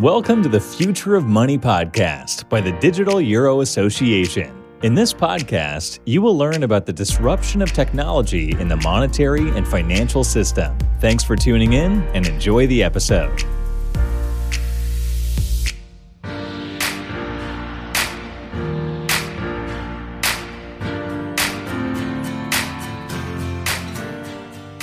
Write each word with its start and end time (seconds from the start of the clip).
Welcome 0.00 0.42
to 0.42 0.48
the 0.48 0.58
Future 0.58 1.16
of 1.16 1.26
Money 1.26 1.58
podcast 1.58 2.48
by 2.48 2.62
the 2.62 2.72
Digital 2.72 3.20
Euro 3.20 3.60
Association. 3.60 4.56
In 4.82 4.94
this 4.94 5.12
podcast, 5.12 6.00
you 6.06 6.22
will 6.22 6.36
learn 6.36 6.62
about 6.62 6.86
the 6.86 6.92
disruption 6.94 7.60
of 7.60 7.72
technology 7.72 8.52
in 8.58 8.68
the 8.68 8.76
monetary 8.76 9.50
and 9.50 9.68
financial 9.68 10.24
system. 10.24 10.76
Thanks 10.98 11.22
for 11.22 11.36
tuning 11.36 11.74
in 11.74 12.02
and 12.14 12.26
enjoy 12.26 12.66
the 12.68 12.82
episode. 12.82 13.44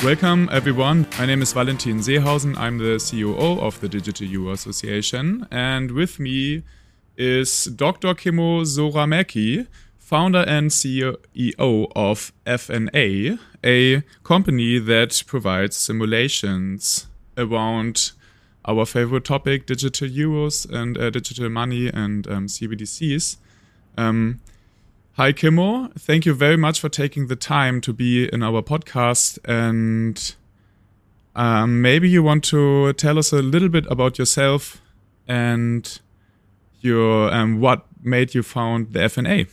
Welcome, 0.02 0.48
everyone. 0.50 1.08
My 1.18 1.26
name 1.26 1.42
is 1.42 1.52
Valentin 1.52 1.98
Seehausen. 2.00 2.58
I'm 2.58 2.78
the 2.78 2.96
CEO 3.00 3.60
of 3.60 3.82
the 3.82 3.90
Digital 3.90 4.26
Euro 4.28 4.54
Association. 4.54 5.46
And 5.52 5.92
with 5.92 6.20
me 6.20 6.64
is 7.18 7.66
Dr. 7.66 8.14
Kimmo 8.14 8.62
Soramäki, 8.62 9.68
founder 9.98 10.46
and 10.48 10.72
CEO 10.72 11.92
of 11.98 12.32
FNA, 12.46 13.40
a 13.62 14.02
company 14.24 14.80
that 14.80 15.22
provides 15.28 15.76
simulations 15.76 17.08
around 17.38 18.14
our 18.64 18.86
favorite 18.86 19.26
topic, 19.26 19.66
digital 19.66 20.08
euros 20.08 20.66
and 20.72 20.98
uh, 20.98 21.10
digital 21.10 21.50
money 21.50 21.88
and 21.88 22.26
um, 22.30 22.48
CBDCs. 22.48 23.36
Um, 23.98 24.40
Hi, 25.20 25.34
Kimmo. 25.34 25.90
Thank 26.00 26.26
you 26.26 26.34
very 26.34 26.56
much 26.56 26.80
for 26.80 26.88
taking 26.88 27.28
the 27.28 27.36
time 27.36 27.82
to 27.82 27.92
be 27.92 28.30
in 28.32 28.42
our 28.42 28.62
podcast. 28.62 29.38
And 29.44 30.34
um, 31.36 31.82
maybe 31.82 32.08
you 32.08 32.24
want 32.24 32.46
to 32.46 32.94
tell 32.94 33.20
us 33.20 33.34
a 33.34 33.42
little 33.42 33.68
bit 33.68 33.86
about 33.88 34.18
yourself 34.18 34.82
and 35.28 36.00
your 36.80 37.34
um, 37.34 37.60
what 37.60 37.86
made 38.02 38.34
you 38.34 38.44
found 38.44 38.94
the 38.94 39.00
FNA. 39.00 39.50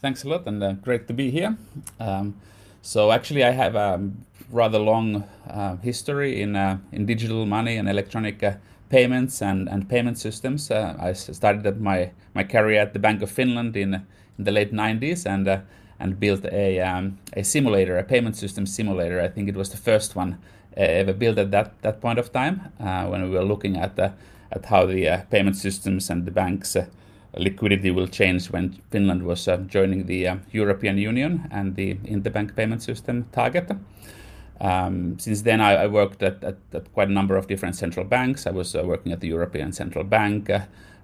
Thanks 0.00 0.22
a 0.22 0.28
lot, 0.28 0.46
and 0.46 0.62
uh, 0.62 0.74
great 0.74 1.08
to 1.08 1.12
be 1.12 1.32
here. 1.32 1.56
Um, 1.98 2.36
so 2.80 3.10
actually, 3.10 3.42
I 3.42 3.50
have 3.50 3.74
a 3.74 4.08
rather 4.50 4.78
long 4.78 5.24
uh, 5.50 5.78
history 5.78 6.40
in 6.40 6.54
uh, 6.54 6.78
in 6.92 7.06
digital 7.06 7.44
money 7.44 7.76
and 7.76 7.88
electronic 7.88 8.40
uh, 8.44 8.52
payments 8.88 9.42
and, 9.42 9.68
and 9.68 9.88
payment 9.88 10.18
systems. 10.18 10.70
Uh, 10.70 10.94
I 11.00 11.12
started 11.14 11.80
my 11.80 12.12
my 12.36 12.44
career 12.44 12.80
at 12.80 12.92
the 12.92 13.00
Bank 13.00 13.20
of 13.20 13.32
Finland 13.32 13.76
in 13.76 14.06
in 14.38 14.44
the 14.44 14.52
late 14.52 14.72
90s 14.72 15.26
and 15.26 15.48
uh, 15.48 15.60
and 16.02 16.18
built 16.18 16.44
a 16.46 16.80
um, 16.80 17.18
a 17.36 17.44
simulator, 17.44 17.96
a 17.96 18.04
payment 18.04 18.36
system 18.36 18.66
simulator. 18.66 19.20
I 19.20 19.28
think 19.28 19.48
it 19.48 19.56
was 19.56 19.70
the 19.70 19.76
first 19.76 20.16
one 20.16 20.38
uh, 20.76 20.80
ever 20.80 21.12
built 21.12 21.38
at 21.38 21.50
that 21.52 21.80
that 21.82 22.00
point 22.00 22.18
of 22.18 22.32
time 22.32 22.72
uh, 22.80 23.06
when 23.06 23.22
we 23.22 23.30
were 23.30 23.44
looking 23.44 23.76
at 23.76 23.96
the 23.96 24.12
at 24.50 24.66
how 24.66 24.86
the 24.86 25.08
uh, 25.08 25.22
payment 25.30 25.56
systems 25.56 26.10
and 26.10 26.26
the 26.26 26.30
banks 26.30 26.76
uh, 26.76 26.86
liquidity 27.36 27.90
will 27.90 28.08
change 28.08 28.50
when 28.50 28.72
Finland 28.90 29.22
was 29.22 29.48
uh, 29.48 29.56
joining 29.68 30.06
the 30.06 30.28
European 30.50 30.98
Union 30.98 31.48
and 31.50 31.76
the 31.76 31.94
interbank 32.04 32.54
payment 32.54 32.82
system 32.82 33.26
target. 33.32 33.70
Um, 34.60 35.18
since 35.18 35.42
then, 35.42 35.60
I, 35.60 35.84
I 35.84 35.86
worked 35.86 36.22
at, 36.22 36.44
at, 36.44 36.56
at, 36.72 36.92
quite 36.92 37.08
a 37.08 37.12
number 37.12 37.36
of 37.36 37.46
different 37.48 37.74
central 37.74 38.04
banks. 38.04 38.46
I 38.46 38.50
was 38.50 38.74
working 38.74 39.12
at 39.12 39.20
the 39.20 39.28
European 39.28 39.72
Central 39.72 40.04
Bank 40.04 40.50
uh, 40.50 40.60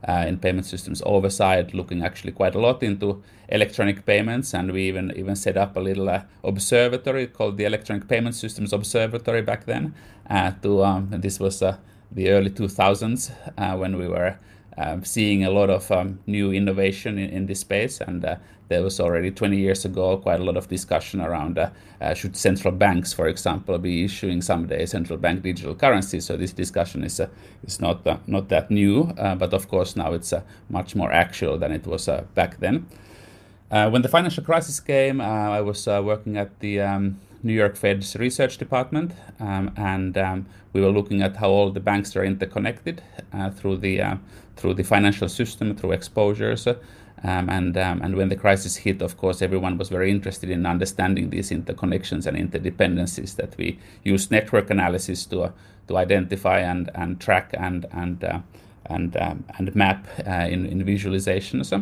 in 0.07 0.39
payment 0.39 0.67
systems 0.67 1.03
oversight, 1.05 1.75
looking 1.75 2.03
actually 2.05 2.33
quite 2.33 2.55
a 2.55 2.61
lot 2.61 2.83
into 2.83 3.23
electronic 3.49 4.05
payments, 4.05 4.55
and 4.55 4.73
we 4.73 4.83
even 4.83 5.13
even 5.17 5.35
set 5.35 5.57
up 5.57 5.77
a 5.77 5.81
little 5.81 6.09
uh, 6.09 6.23
observatory 6.45 7.27
called 7.27 7.57
the 7.57 7.65
Electronic 7.65 8.07
Payment 8.09 8.35
Systems 8.35 8.73
Observatory 8.73 9.43
back 9.43 9.65
then. 9.65 9.95
Uh, 10.29 10.53
to 10.63 10.85
um, 10.85 11.09
this 11.11 11.41
was 11.41 11.63
uh, 11.63 11.77
the 12.13 12.31
early 12.31 12.51
2000s 12.51 13.33
uh, 13.57 13.77
when 13.77 13.97
we 13.97 14.07
were 14.07 14.39
um, 14.79 15.05
seeing 15.05 15.45
a 15.45 15.51
lot 15.51 15.71
of 15.71 15.91
um, 15.91 16.21
new 16.27 16.53
innovation 16.53 17.19
in, 17.19 17.31
in, 17.31 17.47
this 17.47 17.61
space. 17.61 18.01
And 18.01 18.25
uh, 18.25 18.37
there 18.69 18.83
was 18.83 19.01
already 19.01 19.31
20 19.31 19.59
years 19.59 19.85
ago 19.85 20.19
quite 20.19 20.41
a 20.41 20.45
lot 20.45 20.57
of 20.57 20.69
discussion 20.69 21.21
around 21.21 21.59
uh, 21.59 21.71
uh, 22.01 22.15
should 22.15 22.37
central 22.37 22.73
banks, 22.73 23.13
for 23.13 23.27
example, 23.27 23.77
be 23.79 24.05
issuing 24.05 24.41
someday 24.41 24.87
central 24.87 25.19
bank 25.19 25.43
digital 25.43 25.75
currency. 25.75 26.21
So 26.21 26.37
this 26.37 26.53
discussion 26.53 27.03
is 27.03 27.19
uh, 27.19 27.29
is 27.65 27.81
not 27.81 28.07
uh, 28.07 28.19
not 28.27 28.49
that 28.51 28.71
new, 28.71 29.13
uh, 29.19 29.35
but 29.35 29.53
of 29.53 29.69
course 29.69 29.97
now 29.97 30.13
it's 30.13 30.33
much 30.71 30.95
more 30.95 31.11
actual 31.11 31.59
than 31.59 31.73
it 31.73 31.87
was 31.87 32.09
back 32.35 32.61
then. 32.61 32.87
when 33.71 34.03
the 34.03 34.09
financial 34.09 34.45
crisis 34.45 34.81
came, 34.81 35.21
I 35.21 35.61
was 35.61 35.87
working 35.87 36.37
at 36.37 36.61
the 36.61 36.81
um, 36.81 37.21
New 37.43 37.53
York 37.53 37.77
Fed's 37.77 38.17
research 38.17 38.59
department, 38.59 39.13
um, 39.39 39.71
and 39.77 40.19
um, 40.19 40.47
we 40.73 40.81
were 40.81 40.91
looking 40.91 41.23
at 41.23 41.37
how 41.37 41.49
all 41.49 41.71
the 41.71 41.81
banks 41.81 42.17
are 42.17 42.25
interconnected 42.25 43.03
uh, 43.33 43.51
through 43.51 43.77
the 43.77 44.01
uh, 44.01 44.17
through 44.59 44.75
the 44.75 44.83
financial 44.83 45.29
system, 45.29 45.75
through 45.77 45.93
exposures. 45.93 46.67
Um, 46.67 47.49
and 47.51 47.77
um, 47.77 48.01
and 48.03 48.15
when 48.15 48.29
the 48.29 48.37
crisis 48.37 48.77
hit, 48.77 49.03
of 49.03 49.17
course, 49.17 49.43
everyone 49.43 49.77
was 49.77 49.89
very 49.89 50.11
interested 50.11 50.51
in 50.51 50.67
understanding 50.67 51.31
these 51.31 51.51
interconnections 51.51 52.27
and 52.27 52.37
interdependencies. 52.37 53.35
That 53.37 53.57
we 53.57 53.79
use 54.05 54.31
network 54.31 54.71
analysis 54.71 55.27
to 55.27 55.43
uh, 55.43 55.53
to 55.89 55.97
identify 55.97 56.61
and 56.61 56.91
and 56.95 57.21
track 57.21 57.55
and 57.59 57.87
and 57.91 58.23
uh, 58.23 58.39
and 58.87 59.17
um, 59.17 59.45
and 59.59 59.75
map 59.75 60.07
uh, 60.27 60.47
in 60.49 60.67
in 60.67 60.85
visualizations. 60.85 61.73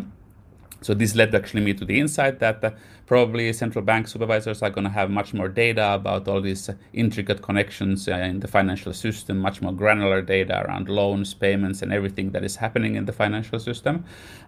So 0.82 0.94
this 0.94 1.14
led 1.14 1.34
actually 1.34 1.64
me 1.64 1.74
to 1.74 1.84
the 1.84 1.98
insight 1.98 2.38
that 2.38 2.64
uh, 2.64 2.70
probably 3.06 3.52
central 3.52 3.84
bank 3.84 4.08
supervisors 4.08 4.62
are 4.62 4.70
going 4.70 4.84
to 4.84 4.90
have 4.90 5.10
much 5.10 5.32
more 5.32 5.48
data 5.48 5.94
about 5.94 6.26
all 6.26 6.40
these 6.40 6.68
uh, 6.68 6.74
intricate 6.92 7.40
connections 7.40 8.08
uh, 8.08 8.12
in 8.12 8.40
the 8.40 8.48
financial 8.48 8.92
system, 8.92 9.38
much 9.38 9.62
more 9.62 9.72
granular 9.72 10.20
data 10.20 10.64
around 10.66 10.88
loans, 10.88 11.32
payments, 11.32 11.82
and 11.82 11.92
everything 11.92 12.30
that 12.32 12.44
is 12.44 12.56
happening 12.56 12.96
in 12.96 13.04
the 13.04 13.12
financial 13.12 13.58
system. 13.58 14.04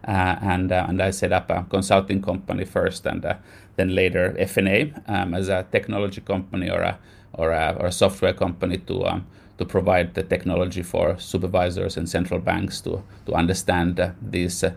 Uh, 0.06 0.36
and 0.42 0.72
uh, 0.72 0.86
and 0.88 1.00
I 1.00 1.10
set 1.10 1.32
up 1.32 1.50
a 1.50 1.64
consulting 1.70 2.20
company 2.20 2.64
first, 2.64 3.06
and 3.06 3.24
uh, 3.24 3.36
then 3.76 3.94
later 3.94 4.34
FNA 4.38 5.08
um, 5.08 5.34
as 5.34 5.48
a 5.48 5.66
technology 5.70 6.20
company 6.20 6.68
or 6.68 6.82
a 6.82 6.98
or 7.34 7.52
a, 7.52 7.76
or 7.78 7.86
a 7.86 7.92
software 7.92 8.32
company 8.32 8.78
to 8.78 9.06
um, 9.06 9.26
to 9.58 9.64
provide 9.64 10.14
the 10.14 10.22
technology 10.22 10.82
for 10.82 11.18
supervisors 11.18 11.96
and 11.96 12.08
central 12.08 12.40
banks 12.40 12.80
to 12.80 13.02
to 13.26 13.34
understand 13.34 14.14
these 14.20 14.64
uh, 14.64 14.72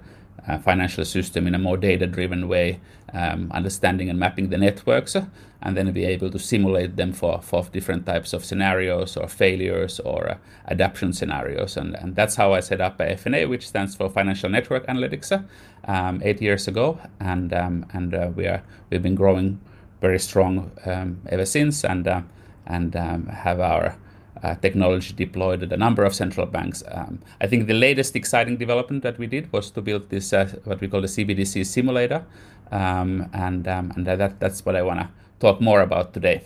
financial 0.63 1.05
system 1.05 1.47
in 1.47 1.55
a 1.55 1.59
more 1.59 1.77
data 1.77 2.07
driven 2.07 2.47
way, 2.47 2.79
um, 3.13 3.51
understanding 3.51 4.09
and 4.09 4.19
mapping 4.19 4.49
the 4.49 4.57
networks, 4.57 5.15
uh, 5.15 5.25
and 5.61 5.77
then 5.77 5.91
be 5.91 6.05
able 6.05 6.31
to 6.31 6.39
simulate 6.39 6.95
them 6.95 7.13
for, 7.13 7.41
for 7.41 7.63
different 7.71 8.05
types 8.05 8.33
of 8.33 8.43
scenarios 8.43 9.15
or 9.15 9.27
failures 9.27 9.99
or 9.99 10.29
uh, 10.29 10.37
adaptation 10.67 11.13
scenarios. 11.13 11.77
And, 11.77 11.95
and 11.95 12.15
that's 12.15 12.35
how 12.35 12.53
I 12.53 12.61
set 12.61 12.81
up 12.81 12.97
FNA, 12.97 13.47
which 13.49 13.67
stands 13.67 13.95
for 13.95 14.09
Financial 14.09 14.49
Network 14.49 14.87
Analytics, 14.87 15.31
uh, 15.31 15.91
um, 15.91 16.21
eight 16.23 16.41
years 16.41 16.67
ago. 16.67 16.99
And, 17.19 17.53
um, 17.53 17.85
and 17.93 18.13
uh, 18.13 18.31
we 18.35 18.47
are, 18.47 18.63
we've 18.89 19.03
been 19.03 19.15
growing 19.15 19.59
very 20.01 20.19
strong 20.19 20.71
um, 20.85 21.21
ever 21.29 21.45
since 21.45 21.83
and, 21.85 22.07
uh, 22.07 22.21
and 22.65 22.95
um, 22.95 23.27
have 23.27 23.59
our 23.59 23.95
uh, 24.43 24.55
technology 24.55 25.13
deployed 25.13 25.63
at 25.63 25.71
a 25.71 25.77
number 25.77 26.03
of 26.03 26.13
central 26.13 26.45
banks. 26.45 26.83
Um, 26.91 27.19
I 27.39 27.47
think 27.47 27.67
the 27.67 27.73
latest 27.73 28.15
exciting 28.15 28.57
development 28.57 29.03
that 29.03 29.17
we 29.17 29.27
did 29.27 29.51
was 29.53 29.71
to 29.71 29.81
build 29.81 30.09
this 30.09 30.33
uh, 30.33 30.51
what 30.63 30.81
we 30.81 30.87
call 30.87 31.01
the 31.01 31.07
CBDC 31.07 31.65
simulator, 31.65 32.23
um, 32.71 33.29
and 33.33 33.67
um, 33.67 33.91
and 33.95 34.05
that 34.07 34.39
that's 34.39 34.65
what 34.65 34.75
I 34.75 34.81
want 34.81 34.99
to 35.01 35.09
talk 35.39 35.61
more 35.61 35.81
about 35.81 36.13
today. 36.13 36.41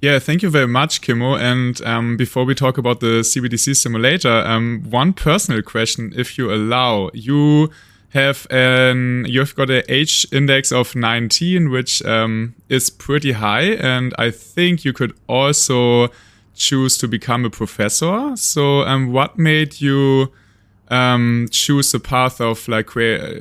Yeah, 0.00 0.20
thank 0.20 0.42
you 0.42 0.50
very 0.50 0.68
much, 0.68 1.00
Kimmo. 1.00 1.34
And 1.34 1.82
um, 1.82 2.16
before 2.16 2.44
we 2.44 2.54
talk 2.54 2.78
about 2.78 3.00
the 3.00 3.22
CBDC 3.22 3.74
simulator, 3.74 4.30
um, 4.46 4.84
one 4.88 5.12
personal 5.12 5.60
question, 5.60 6.12
if 6.16 6.38
you 6.38 6.52
allow. 6.52 7.10
You 7.14 7.70
have 8.10 8.46
an 8.50 9.26
you've 9.28 9.54
got 9.54 9.70
a 9.70 9.84
H 9.92 10.26
index 10.32 10.72
of 10.72 10.96
19 10.96 11.70
which 11.70 12.02
um, 12.04 12.54
is 12.68 12.88
pretty 12.88 13.32
high 13.32 13.74
and 13.74 14.14
i 14.18 14.30
think 14.30 14.84
you 14.84 14.94
could 14.94 15.12
also 15.28 16.08
choose 16.58 16.98
to 16.98 17.08
become 17.08 17.44
a 17.44 17.50
professor. 17.50 18.36
So 18.36 18.82
um, 18.82 19.12
what 19.12 19.38
made 19.38 19.80
you 19.80 20.32
um, 20.88 21.48
choose 21.50 21.92
the 21.92 22.00
path 22.00 22.40
of 22.40 22.66
like 22.68 22.90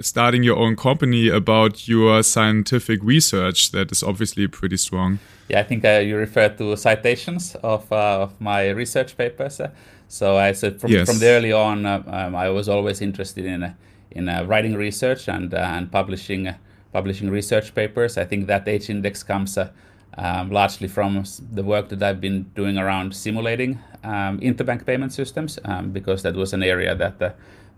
starting 0.02 0.44
your 0.44 0.58
own 0.58 0.76
company 0.76 1.28
about 1.28 1.88
your 1.88 2.24
scientific 2.24 3.00
research? 3.04 3.72
That 3.72 3.92
is 3.92 4.04
obviously 4.04 4.48
pretty 4.48 4.78
strong. 4.78 5.20
Yeah 5.50 5.62
i 5.62 5.64
think 5.64 5.86
uh, 5.86 6.04
you 6.04 6.18
referred 6.18 6.58
to 6.58 6.76
citations 6.76 7.56
of, 7.64 7.90
uh, 7.90 8.24
of 8.24 8.42
my 8.42 8.68
research 8.68 9.16
papers 9.16 9.62
uh, 9.62 9.70
so 10.10 10.36
i 10.36 10.52
said 10.52 10.78
from, 10.78 10.92
yes. 10.92 11.08
from 11.08 11.20
the 11.20 11.28
early 11.28 11.54
on 11.54 11.86
uh, 11.86 12.04
um, 12.06 12.36
i 12.36 12.50
was 12.50 12.68
always 12.68 13.00
interested 13.00 13.46
in 13.46 13.64
uh, 13.64 13.74
in 14.12 14.30
uh, 14.30 14.44
writing 14.46 14.76
research 14.76 15.28
and 15.28 15.54
uh, 15.54 15.58
and 15.58 15.92
publishing 15.92 16.54
publishing 16.94 17.30
research 17.30 17.74
papers. 17.76 18.18
I 18.18 18.26
think 18.26 18.48
that 18.48 18.68
H 18.68 18.90
index 18.90 19.24
comes 19.24 19.58
uh, 19.58 19.70
um, 20.18 20.52
largely 20.52 20.88
from 20.88 21.24
the 21.54 21.64
work 21.64 21.90
that 21.90 22.02
I've 22.02 22.20
been 22.20 22.44
doing 22.56 22.78
around 22.78 23.16
simulating 23.16 23.80
um, 24.04 24.40
interbank 24.40 24.86
payment 24.86 25.14
systems, 25.14 25.60
um, 25.66 25.92
because 25.92 26.24
that 26.24 26.36
was 26.36 26.54
an 26.54 26.64
area 26.64 26.96
that 26.96 27.22
uh, 27.22 27.32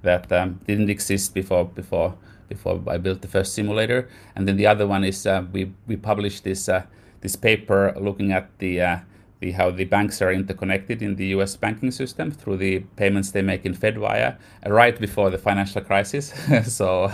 that 0.04 0.32
um, 0.32 0.60
didn't 0.66 0.90
exist 0.90 1.34
before 1.34 1.66
before 1.66 2.16
before 2.48 2.82
I 2.88 2.98
built 2.98 3.22
the 3.22 3.28
first 3.28 3.54
simulator. 3.54 4.10
And 4.36 4.48
then 4.48 4.58
the 4.58 4.68
other 4.68 4.88
one 4.88 5.04
is 5.04 5.26
uh, 5.26 5.44
we 5.52 5.72
we 5.88 5.98
published 5.98 6.44
this 6.44 6.70
uh, 6.70 6.84
this 7.22 7.36
paper 7.36 7.94
looking 8.00 8.32
at 8.32 8.48
the 8.60 9.02
the 9.40 9.52
how 9.52 9.72
the 9.72 9.86
banks 9.86 10.22
are 10.22 10.34
interconnected 10.34 11.02
in 11.02 11.16
the 11.16 11.28
U.S. 11.28 11.56
banking 11.56 11.92
system 11.92 12.30
through 12.30 12.58
the 12.58 12.80
payments 12.98 13.32
they 13.32 13.42
make 13.42 13.66
in 13.66 13.74
FedWire 13.74 14.36
uh, 14.66 14.72
right 14.72 15.00
before 15.00 15.30
the 15.30 15.38
financial 15.38 15.82
crisis. 15.82 16.34
so, 16.66 17.08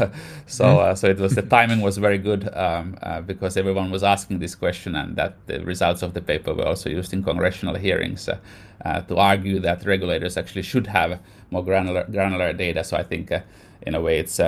so, 0.47 0.65
mm-hmm. 0.65 0.79
uh, 0.79 0.95
so 0.95 1.07
it 1.07 1.19
was 1.19 1.35
the 1.35 1.43
timing 1.43 1.81
was 1.81 1.97
very 1.97 2.17
good 2.17 2.49
um, 2.55 2.97
uh, 3.03 3.21
because 3.21 3.57
everyone 3.57 3.91
was 3.91 4.03
asking 4.03 4.39
this 4.39 4.55
question, 4.55 4.95
and 4.95 5.15
that 5.15 5.35
the 5.45 5.63
results 5.63 6.01
of 6.01 6.13
the 6.15 6.21
paper 6.21 6.53
were 6.53 6.65
also 6.67 6.89
used 6.89 7.13
in 7.13 7.23
congressional 7.23 7.75
hearings 7.75 8.27
uh, 8.27 8.39
uh, 8.83 9.01
to 9.01 9.17
argue 9.17 9.59
that 9.59 9.85
regulators 9.85 10.35
actually 10.35 10.63
should 10.63 10.87
have 10.87 11.19
more 11.51 11.63
granular 11.63 12.05
granular 12.05 12.53
data. 12.53 12.83
So 12.83 12.97
I 12.97 13.03
think, 13.03 13.31
uh, 13.31 13.41
in 13.83 13.93
a 13.93 14.01
way, 14.01 14.17
it's 14.17 14.39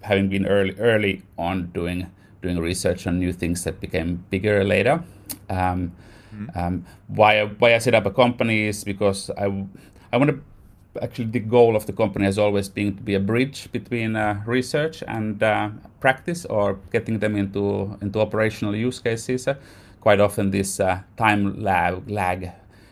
having 0.00 0.30
been 0.30 0.46
early 0.46 0.74
early 0.78 1.22
on 1.36 1.66
doing 1.74 2.10
doing 2.40 2.58
research 2.58 3.06
on 3.06 3.18
new 3.18 3.34
things 3.34 3.64
that 3.64 3.80
became 3.80 4.24
bigger 4.30 4.64
later. 4.64 5.02
Um, 5.50 5.92
Mm-hmm. 6.38 6.58
Um, 6.58 6.86
why 7.08 7.44
why 7.44 7.74
I 7.74 7.78
set 7.78 7.94
up 7.94 8.06
a 8.06 8.10
company 8.10 8.68
is 8.68 8.84
because 8.84 9.30
I 9.30 9.46
I 10.12 10.16
want 10.16 10.30
to 10.30 10.40
actually 11.02 11.26
the 11.26 11.40
goal 11.40 11.76
of 11.76 11.86
the 11.86 11.92
company 11.92 12.24
has 12.24 12.38
always 12.38 12.68
been 12.68 12.96
to 12.96 13.02
be 13.02 13.14
a 13.14 13.20
bridge 13.20 13.70
between 13.72 14.16
uh, 14.16 14.42
research 14.46 15.02
and 15.06 15.42
uh, 15.42 15.70
practice 16.00 16.44
or 16.44 16.78
getting 16.92 17.18
them 17.18 17.36
into 17.36 17.96
into 18.00 18.20
operational 18.20 18.74
use 18.74 18.98
cases. 18.98 19.48
Uh, 19.48 19.54
quite 20.00 20.20
often 20.20 20.50
this 20.50 20.80
uh, 20.80 21.00
time 21.16 21.60
lag, 21.60 22.08
lag 22.08 22.50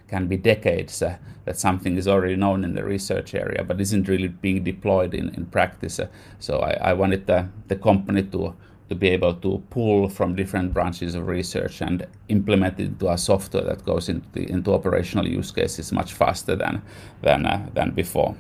can 0.08 0.26
be 0.26 0.36
decades 0.36 1.02
uh, 1.02 1.16
that 1.44 1.56
something 1.56 1.96
is 1.96 2.08
already 2.08 2.36
known 2.36 2.64
in 2.64 2.74
the 2.74 2.84
research 2.84 3.34
area 3.34 3.64
but 3.64 3.80
isn't 3.80 4.08
really 4.08 4.28
being 4.28 4.62
deployed 4.64 5.14
in, 5.14 5.28
in 5.34 5.46
practice. 5.46 6.00
So 6.40 6.58
I, 6.60 6.90
I 6.90 6.92
wanted 6.92 7.26
the, 7.26 7.48
the 7.68 7.76
company 7.76 8.22
to 8.24 8.54
to 8.88 8.94
be 8.94 9.08
able 9.08 9.34
to 9.34 9.62
pull 9.70 10.08
from 10.08 10.36
different 10.36 10.72
branches 10.72 11.14
of 11.14 11.26
research 11.26 11.80
and 11.80 12.06
implement 12.28 12.78
it 12.78 12.84
into 12.84 13.10
a 13.10 13.18
software 13.18 13.64
that 13.64 13.84
goes 13.84 14.08
into, 14.08 14.26
the, 14.32 14.50
into 14.50 14.72
operational 14.72 15.26
use 15.26 15.50
cases 15.50 15.92
much 15.92 16.12
faster 16.12 16.54
than 16.56 16.82
than 17.22 17.46
uh, 17.46 17.66
than 17.74 17.90
before. 17.90 18.36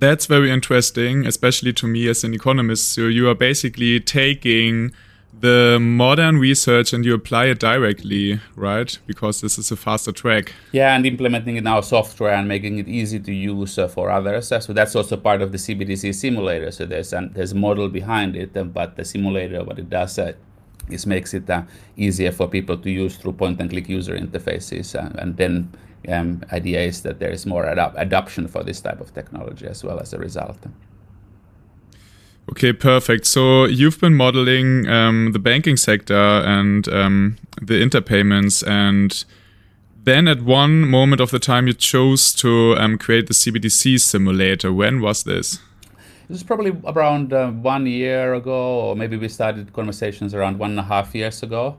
That's 0.00 0.26
very 0.26 0.50
interesting, 0.50 1.26
especially 1.26 1.72
to 1.72 1.86
me 1.88 2.06
as 2.08 2.22
an 2.22 2.32
economist. 2.32 2.92
So 2.92 3.08
you 3.08 3.28
are 3.28 3.34
basically 3.34 3.98
taking 3.98 4.92
the 5.32 5.78
modern 5.80 6.38
research 6.38 6.92
and 6.92 7.04
you 7.04 7.14
apply 7.14 7.46
it 7.46 7.60
directly, 7.60 8.40
right? 8.56 8.98
Because 9.06 9.40
this 9.40 9.58
is 9.58 9.70
a 9.70 9.76
faster 9.76 10.12
track. 10.12 10.52
Yeah, 10.72 10.94
and 10.96 11.06
implementing 11.06 11.56
it 11.56 11.64
now 11.64 11.80
software 11.80 12.34
and 12.34 12.48
making 12.48 12.78
it 12.78 12.88
easy 12.88 13.20
to 13.20 13.32
use 13.32 13.78
uh, 13.78 13.88
for 13.88 14.10
others. 14.10 14.48
So 14.48 14.72
that's 14.72 14.96
also 14.96 15.16
part 15.16 15.42
of 15.42 15.52
the 15.52 15.58
CBDC 15.58 16.14
simulator. 16.14 16.70
So 16.70 16.86
there's 16.86 17.12
an, 17.12 17.32
there's 17.34 17.52
a 17.52 17.56
model 17.56 17.88
behind 17.88 18.36
it, 18.36 18.56
uh, 18.56 18.64
but 18.64 18.96
the 18.96 19.04
simulator, 19.04 19.62
what 19.62 19.78
it 19.78 19.88
does 19.88 20.18
uh, 20.18 20.32
is 20.90 21.06
makes 21.06 21.34
it 21.34 21.48
uh, 21.48 21.62
easier 21.96 22.32
for 22.32 22.48
people 22.48 22.76
to 22.78 22.90
use 22.90 23.16
through 23.16 23.34
point 23.34 23.60
and 23.60 23.70
click 23.70 23.88
user 23.88 24.16
interfaces. 24.18 24.94
Uh, 24.94 25.10
and 25.20 25.36
then 25.36 25.70
um, 26.08 26.42
idea 26.52 26.80
is 26.80 27.02
that 27.02 27.18
there 27.20 27.30
is 27.30 27.46
more 27.46 27.66
adoption 27.66 28.48
for 28.48 28.64
this 28.64 28.80
type 28.80 29.00
of 29.00 29.12
technology 29.14 29.66
as 29.66 29.84
well 29.84 30.00
as 30.00 30.12
a 30.12 30.18
result. 30.18 30.58
Okay, 32.50 32.72
perfect. 32.72 33.26
So 33.26 33.66
you've 33.66 34.00
been 34.00 34.14
modeling 34.14 34.88
um, 34.88 35.32
the 35.32 35.38
banking 35.38 35.76
sector 35.76 36.14
and 36.14 36.88
um, 36.88 37.36
the 37.60 37.74
interpayments, 37.74 38.66
and 38.66 39.24
then 40.04 40.26
at 40.26 40.40
one 40.40 40.88
moment 40.88 41.20
of 41.20 41.30
the 41.30 41.38
time 41.38 41.66
you 41.66 41.74
chose 41.74 42.32
to 42.34 42.74
um, 42.78 42.96
create 42.96 43.26
the 43.26 43.34
CBDC 43.34 44.00
simulator. 44.00 44.72
When 44.72 45.02
was 45.02 45.24
this? 45.24 45.58
This 46.28 46.38
is 46.38 46.42
probably 46.42 46.74
around 46.86 47.34
uh, 47.34 47.50
one 47.50 47.86
year 47.86 48.32
ago, 48.34 48.80
or 48.80 48.96
maybe 48.96 49.18
we 49.18 49.28
started 49.28 49.72
conversations 49.74 50.32
around 50.32 50.58
one 50.58 50.70
and 50.70 50.80
a 50.80 50.84
half 50.84 51.14
years 51.14 51.42
ago. 51.42 51.76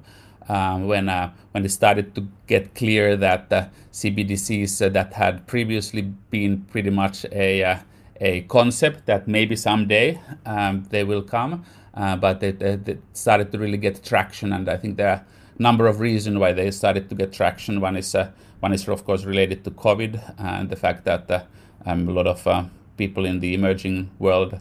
Um, 0.47 0.87
when 0.87 1.09
uh, 1.09 1.31
when 1.51 1.65
it 1.65 1.69
started 1.69 2.13
to 2.15 2.27
get 2.47 2.75
clear 2.75 3.15
that 3.15 3.49
the 3.49 3.69
CBDCs 3.91 4.85
uh, 4.85 4.89
that 4.89 5.13
had 5.13 5.45
previously 5.47 6.01
been 6.01 6.61
pretty 6.71 6.89
much 6.89 7.25
a 7.31 7.63
uh, 7.63 7.77
a 8.19 8.41
concept 8.41 9.05
that 9.05 9.27
maybe 9.27 9.55
someday 9.55 10.19
um, 10.45 10.85
they 10.89 11.03
will 11.03 11.21
come, 11.21 11.63
uh, 11.93 12.15
but 12.15 12.39
they, 12.39 12.97
started 13.13 13.51
to 13.51 13.57
really 13.57 13.77
get 13.77 14.03
traction. 14.03 14.53
And 14.53 14.69
I 14.69 14.77
think 14.77 14.97
there 14.97 15.09
are 15.09 15.25
a 15.57 15.61
number 15.61 15.87
of 15.87 15.99
reasons 15.99 16.37
why 16.37 16.51
they 16.53 16.71
started 16.71 17.09
to 17.09 17.15
get 17.15 17.31
traction. 17.31 17.79
One 17.81 17.95
is 17.95 18.13
uh, 18.15 18.31
one 18.59 18.73
is 18.73 18.87
of 18.87 19.05
course 19.05 19.23
related 19.23 19.63
to 19.63 19.71
COVID 19.71 20.35
and 20.37 20.69
the 20.69 20.75
fact 20.75 21.05
that 21.05 21.31
uh, 21.31 21.43
um, 21.85 22.09
a 22.09 22.11
lot 22.11 22.27
of 22.27 22.45
uh, 22.45 22.65
people 22.97 23.25
in 23.25 23.39
the 23.39 23.53
emerging 23.53 24.09
world 24.19 24.59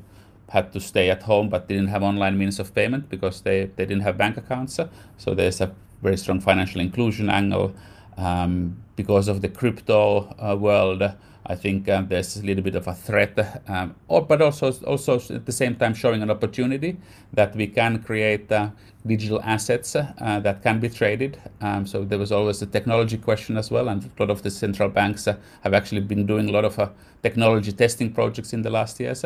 had 0.51 0.73
to 0.73 0.81
stay 0.81 1.11
at 1.11 1.25
home 1.25 1.49
but 1.49 1.69
didn't 1.69 1.89
have 1.89 2.03
online 2.03 2.39
means 2.39 2.61
of 2.61 2.73
payment 2.75 3.09
because 3.09 3.41
they, 3.41 3.67
they 3.77 3.85
didn't 3.85 4.03
have 4.03 4.17
bank 4.17 4.37
accounts. 4.37 4.79
So 5.17 5.35
there's 5.35 5.61
a 5.61 5.75
very 6.01 6.17
strong 6.17 6.41
financial 6.41 6.81
inclusion 6.81 7.29
angle. 7.29 7.75
Um, 8.17 8.83
because 8.97 9.29
of 9.29 9.43
the 9.43 9.49
crypto 9.49 10.35
uh, 10.41 10.57
world, 10.57 11.03
I 11.51 11.55
think 11.55 11.89
um, 11.89 12.09
there's 12.09 12.37
a 12.37 12.43
little 12.43 12.63
bit 12.63 12.75
of 12.75 12.87
a 12.87 12.95
threat, 12.95 13.63
um, 13.69 13.95
or, 14.07 14.21
but 14.21 14.43
also 14.43 14.71
also 14.85 15.19
at 15.35 15.47
the 15.47 15.53
same 15.53 15.77
time 15.77 15.95
showing 15.95 16.23
an 16.23 16.31
opportunity 16.31 16.99
that 17.33 17.57
we 17.57 17.67
can 17.67 18.03
create 18.03 18.53
uh, 18.53 18.69
digital 19.07 19.41
assets 19.43 19.97
uh, 19.97 20.41
that 20.41 20.63
can 20.63 20.79
be 20.79 20.91
traded. 20.91 21.41
Um, 21.63 21.87
so 21.87 22.05
there 22.05 22.19
was 22.19 22.33
always 22.33 22.61
a 22.61 22.67
technology 22.67 23.17
question 23.17 23.57
as 23.57 23.71
well, 23.71 23.89
and 23.89 24.05
a 24.05 24.23
lot 24.23 24.31
of 24.31 24.43
the 24.43 24.51
central 24.51 24.91
banks 24.91 25.27
uh, 25.27 25.37
have 25.63 25.73
actually 25.73 26.03
been 26.03 26.27
doing 26.27 26.51
a 26.51 26.53
lot 26.53 26.67
of 26.67 26.79
uh, 26.79 26.91
technology 27.23 27.73
testing 27.73 28.13
projects 28.13 28.53
in 28.53 28.61
the 28.61 28.71
last 28.71 29.01
years. 29.01 29.25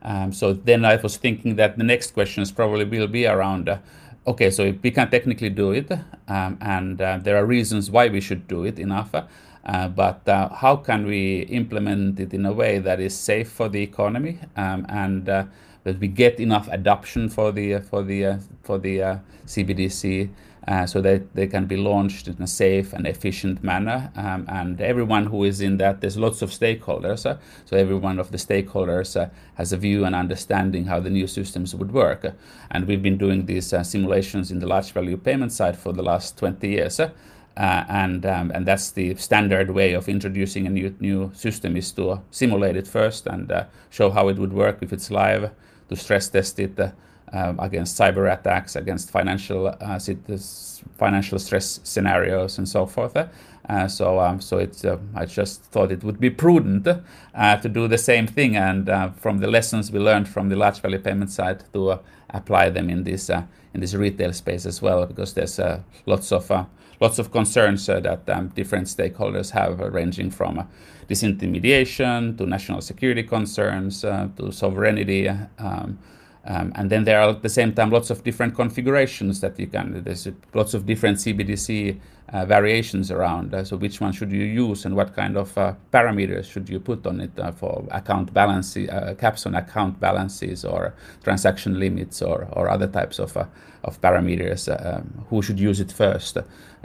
Um, 0.00 0.32
so 0.32 0.54
then 0.54 0.84
I 0.86 0.96
was 0.96 1.18
thinking 1.18 1.56
that 1.56 1.76
the 1.76 1.84
next 1.84 2.14
questions 2.14 2.50
probably 2.50 2.86
will 2.86 3.08
be 3.08 3.26
around. 3.26 3.68
Uh, 3.68 3.78
okay, 4.26 4.50
so 4.50 4.72
we 4.82 4.90
can 4.90 5.10
technically 5.10 5.50
do 5.50 5.72
it, 5.72 5.92
um, 6.28 6.56
and 6.62 7.00
uh, 7.00 7.18
there 7.22 7.36
are 7.36 7.44
reasons 7.44 7.90
why 7.90 8.08
we 8.08 8.20
should 8.20 8.48
do 8.48 8.64
it 8.64 8.78
enough. 8.78 9.14
Uh, 9.14 9.24
but 9.88 10.26
uh, 10.28 10.48
how 10.48 10.76
can 10.76 11.06
we 11.06 11.40
implement 11.42 12.18
it 12.20 12.32
in 12.32 12.46
a 12.46 12.52
way 12.52 12.78
that 12.78 13.00
is 13.00 13.14
safe 13.14 13.50
for 13.50 13.68
the 13.68 13.82
economy 13.82 14.38
um, 14.56 14.86
and 14.88 15.28
uh, 15.28 15.44
that 15.84 15.98
we 15.98 16.08
get 16.08 16.40
enough 16.40 16.68
adoption 16.68 17.28
for 17.28 17.52
the 17.52 17.78
for 17.80 18.02
the 18.02 18.38
for 18.62 18.78
the 18.78 19.20
CBDC 19.46 20.30
uh, 20.68 20.84
so 20.84 21.00
that 21.00 21.34
they 21.34 21.46
can 21.46 21.64
be 21.64 21.76
launched 21.76 22.28
in 22.28 22.42
a 22.42 22.46
safe 22.46 22.92
and 22.92 23.06
efficient 23.06 23.64
manner. 23.64 24.12
Um, 24.16 24.44
and 24.48 24.80
everyone 24.80 25.26
who 25.26 25.44
is 25.44 25.62
in 25.62 25.78
that, 25.78 26.02
there's 26.02 26.18
lots 26.18 26.42
of 26.42 26.50
stakeholders. 26.50 27.24
Uh, 27.24 27.38
so 27.64 27.76
every 27.76 27.94
one 27.94 28.18
of 28.18 28.30
the 28.32 28.36
stakeholders 28.36 29.18
uh, 29.18 29.30
has 29.54 29.72
a 29.72 29.78
view 29.78 30.04
and 30.04 30.14
understanding 30.14 30.84
how 30.84 31.00
the 31.00 31.08
new 31.10 31.26
systems 31.26 31.74
would 31.74 31.92
work. 31.92 32.34
and 32.70 32.86
we've 32.86 33.02
been 33.02 33.16
doing 33.16 33.46
these 33.46 33.72
simulations 33.82 34.50
in 34.50 34.58
the 34.58 34.66
large 34.66 34.92
value 34.92 35.16
payment 35.16 35.52
side 35.52 35.76
for 35.76 35.92
the 35.92 36.02
last 36.02 36.36
20 36.36 36.68
years. 36.68 37.00
Uh, 37.58 37.84
and 37.88 38.24
um, 38.24 38.52
and 38.54 38.64
that's 38.64 38.92
the 38.92 39.12
standard 39.16 39.70
way 39.70 39.92
of 39.92 40.08
introducing 40.08 40.68
a 40.68 40.70
new 40.70 40.94
new 41.00 41.28
system 41.34 41.76
is 41.76 41.90
to 41.90 42.22
simulate 42.30 42.76
it 42.76 42.86
first 42.86 43.26
and 43.26 43.50
uh, 43.50 43.64
show 43.90 44.10
how 44.10 44.28
it 44.28 44.38
would 44.38 44.52
work 44.52 44.78
if 44.80 44.92
it's 44.92 45.10
live, 45.10 45.50
to 45.88 45.96
stress 45.96 46.28
test 46.28 46.60
it 46.60 46.78
uh, 46.78 46.90
um, 47.32 47.58
against 47.58 47.98
cyber 47.98 48.32
attacks, 48.32 48.76
against 48.76 49.10
financial 49.10 49.66
uh, 49.66 49.98
financial 50.96 51.38
stress 51.40 51.80
scenarios, 51.82 52.58
and 52.58 52.68
so 52.68 52.86
forth. 52.86 53.16
Uh, 53.68 53.86
so 53.86 54.18
um, 54.18 54.40
so 54.40 54.56
it's 54.58 54.84
uh, 54.84 54.96
I 55.14 55.26
just 55.26 55.62
thought 55.64 55.92
it 55.92 56.02
would 56.02 56.18
be 56.18 56.30
prudent 56.30 56.84
to 56.84 57.68
do 57.68 57.86
the 57.86 57.98
same 57.98 58.26
thing 58.26 58.56
and 58.56 58.88
from 59.16 59.38
the 59.38 59.46
lessons 59.46 59.92
we 59.92 59.98
learned 59.98 60.28
from 60.28 60.48
the 60.48 60.56
large 60.56 60.80
value 60.80 60.98
payment 60.98 61.30
side 61.30 61.64
to 61.74 62.00
apply 62.30 62.70
them 62.70 62.88
in 62.88 63.04
this 63.04 63.28
in 63.28 63.80
this 63.80 63.94
retail 63.94 64.32
space 64.32 64.64
as 64.64 64.80
well 64.80 65.04
because 65.04 65.34
there's 65.34 65.60
lots 66.06 66.32
of 66.32 66.50
lots 67.00 67.18
of 67.18 67.30
concerns 67.30 67.88
uh, 67.88 68.00
that 68.00 68.28
um, 68.28 68.48
different 68.48 68.86
stakeholders 68.86 69.50
have, 69.50 69.80
uh, 69.80 69.90
ranging 69.90 70.30
from 70.30 70.58
uh, 70.58 70.64
disintermediation 71.08 72.36
to 72.36 72.46
national 72.46 72.80
security 72.80 73.22
concerns 73.22 74.02
to 74.02 74.52
sovereignty. 74.52 75.28
Um, 75.28 75.98
um, 76.44 76.72
and 76.76 76.90
then 76.90 77.04
there 77.04 77.20
are 77.20 77.30
at 77.30 77.42
the 77.42 77.48
same 77.48 77.72
time 77.72 77.90
lots 77.90 78.10
of 78.10 78.24
different 78.24 78.54
configurations 78.54 79.40
that 79.40 79.58
you 79.58 79.66
can, 79.66 80.02
there's 80.02 80.28
lots 80.54 80.74
of 80.74 80.86
different 80.86 81.18
CBDC 81.18 82.00
uh, 82.30 82.44
variations 82.44 83.10
around. 83.10 83.54
Uh, 83.54 83.64
so 83.64 83.76
which 83.76 84.00
one 84.00 84.12
should 84.12 84.30
you 84.30 84.42
use 84.42 84.84
and 84.84 84.94
what 84.94 85.14
kind 85.16 85.36
of 85.36 85.56
uh, 85.56 85.72
parameters 85.92 86.50
should 86.50 86.68
you 86.68 86.78
put 86.78 87.06
on 87.06 87.20
it 87.20 87.30
for 87.56 87.84
account 87.90 88.32
balance, 88.34 88.76
caps 89.18 89.46
on 89.46 89.54
account 89.54 89.98
balances 89.98 90.64
or 90.64 90.94
transaction 91.24 91.78
limits 91.78 92.20
or, 92.20 92.46
or 92.52 92.68
other 92.68 92.86
types 92.86 93.18
of, 93.18 93.36
of 93.36 94.00
parameters. 94.02 94.68
Um, 94.68 95.26
who 95.30 95.40
should 95.40 95.58
use 95.58 95.80
it 95.80 95.90
first? 95.90 96.36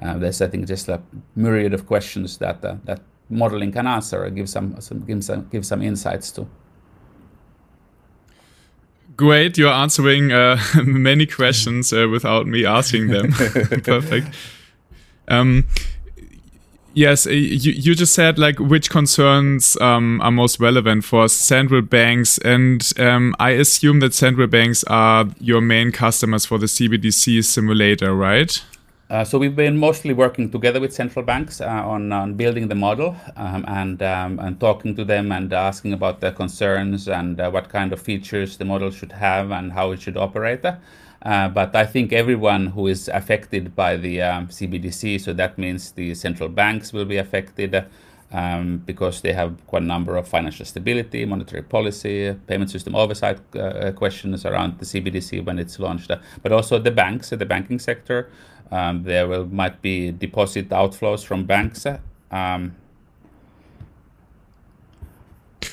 there's, 0.02 0.42
I 0.42 0.48
think, 0.48 0.68
just 0.68 0.88
a 0.90 1.02
myriad 1.36 1.74
of 1.74 1.88
questions 1.88 2.38
that, 2.38 2.62
that 2.62 3.02
modeling 3.30 3.72
can 3.72 3.88
answer 3.88 4.24
or 4.24 4.30
give 4.30 4.50
some, 4.50 4.80
some, 4.80 5.02
give 5.02 5.24
some, 5.24 5.48
give 5.50 5.66
some 5.66 5.82
insights 5.82 6.32
to. 6.32 6.48
Great, 9.16 9.58
you're 9.58 9.72
answering 9.72 10.32
uh, 10.32 10.60
many 10.86 11.26
questions 11.26 11.94
uh, 11.94 12.08
without 12.10 12.48
me 12.48 12.66
asking 12.66 13.08
them. 13.08 13.32
Perfect. 13.84 14.28
Um, 15.28 15.66
yes, 16.94 17.28
uh, 17.28 17.32
you, 17.32 17.74
you 17.74 17.96
just 17.96 18.14
said 18.14 18.40
like 18.40 18.60
which 18.60 18.90
concerns 18.90 19.78
um, 19.82 20.22
are 20.22 20.32
most 20.32 20.60
relevant 20.60 21.04
for 21.04 21.28
central 21.28 21.82
banks, 21.82 22.38
and 22.40 22.90
um, 22.98 23.36
I 23.40 23.52
assume 23.52 24.00
that 24.00 24.14
central 24.14 24.48
banks 24.48 24.84
are 24.86 25.28
your 25.40 25.62
main 25.62 25.92
customers 25.92 26.46
for 26.46 26.58
the 26.58 26.68
CBDC 26.68 27.44
simulator, 27.44 28.16
right? 28.16 28.64
Uh, 29.14 29.24
so 29.24 29.38
we've 29.38 29.56
been 29.56 29.78
mostly 29.78 30.12
working 30.12 30.50
together 30.50 30.80
with 30.80 30.92
central 30.92 31.24
banks 31.24 31.62
uh, 31.62 31.68
on, 31.68 32.12
on 32.12 32.34
building 32.34 32.68
the 32.68 32.74
model 32.74 33.16
um, 33.36 33.64
and 33.68 34.02
um, 34.02 34.40
and 34.40 34.60
talking 34.60 34.96
to 34.96 35.06
them 35.06 35.32
and 35.32 35.54
asking 35.54 35.94
about 35.94 36.20
their 36.20 36.32
concerns 36.32 37.08
and 37.08 37.40
uh, 37.40 37.48
what 37.52 37.70
kind 37.70 37.94
of 37.94 38.02
features 38.02 38.58
the 38.58 38.66
model 38.66 38.90
should 38.90 39.12
have 39.12 39.52
and 39.52 39.72
how 39.72 39.92
it 39.92 40.02
should 40.02 40.18
operate. 40.18 40.66
Uh, 40.66 41.48
but 41.48 41.76
I 41.76 41.86
think 41.86 42.12
everyone 42.12 42.66
who 42.66 42.88
is 42.88 43.08
affected 43.08 43.76
by 43.76 43.98
the 43.98 44.24
um, 44.24 44.48
CBDC, 44.48 45.22
so 45.22 45.32
that 45.34 45.60
means 45.60 45.92
the 45.92 46.16
central 46.16 46.50
banks 46.50 46.92
will 46.92 47.06
be 47.06 47.18
affected 47.18 47.86
um, 48.32 48.80
because 48.80 49.22
they 49.22 49.34
have 49.34 49.56
quite 49.68 49.84
a 49.84 49.86
number 49.86 50.18
of 50.18 50.28
financial 50.28 50.66
stability, 50.66 51.24
monetary 51.24 51.62
policy, 51.62 52.36
payment 52.48 52.72
system 52.72 52.96
oversight 52.96 53.40
uh, 53.56 53.92
questions 53.92 54.44
around 54.44 54.80
the 54.80 54.86
CBDC 54.86 55.46
when 55.46 55.60
it's 55.60 55.78
launched. 55.78 56.12
but 56.42 56.52
also 56.52 56.80
the 56.80 56.90
banks, 56.90 57.30
the 57.30 57.46
banking 57.46 57.78
sector, 57.78 58.32
um, 58.72 59.04
there 59.04 59.28
will 59.28 59.46
might 59.46 59.82
be 59.82 60.12
deposit 60.12 60.70
outflows 60.70 61.24
from 61.24 61.46
banks. 61.46 61.86
Um, 62.32 62.76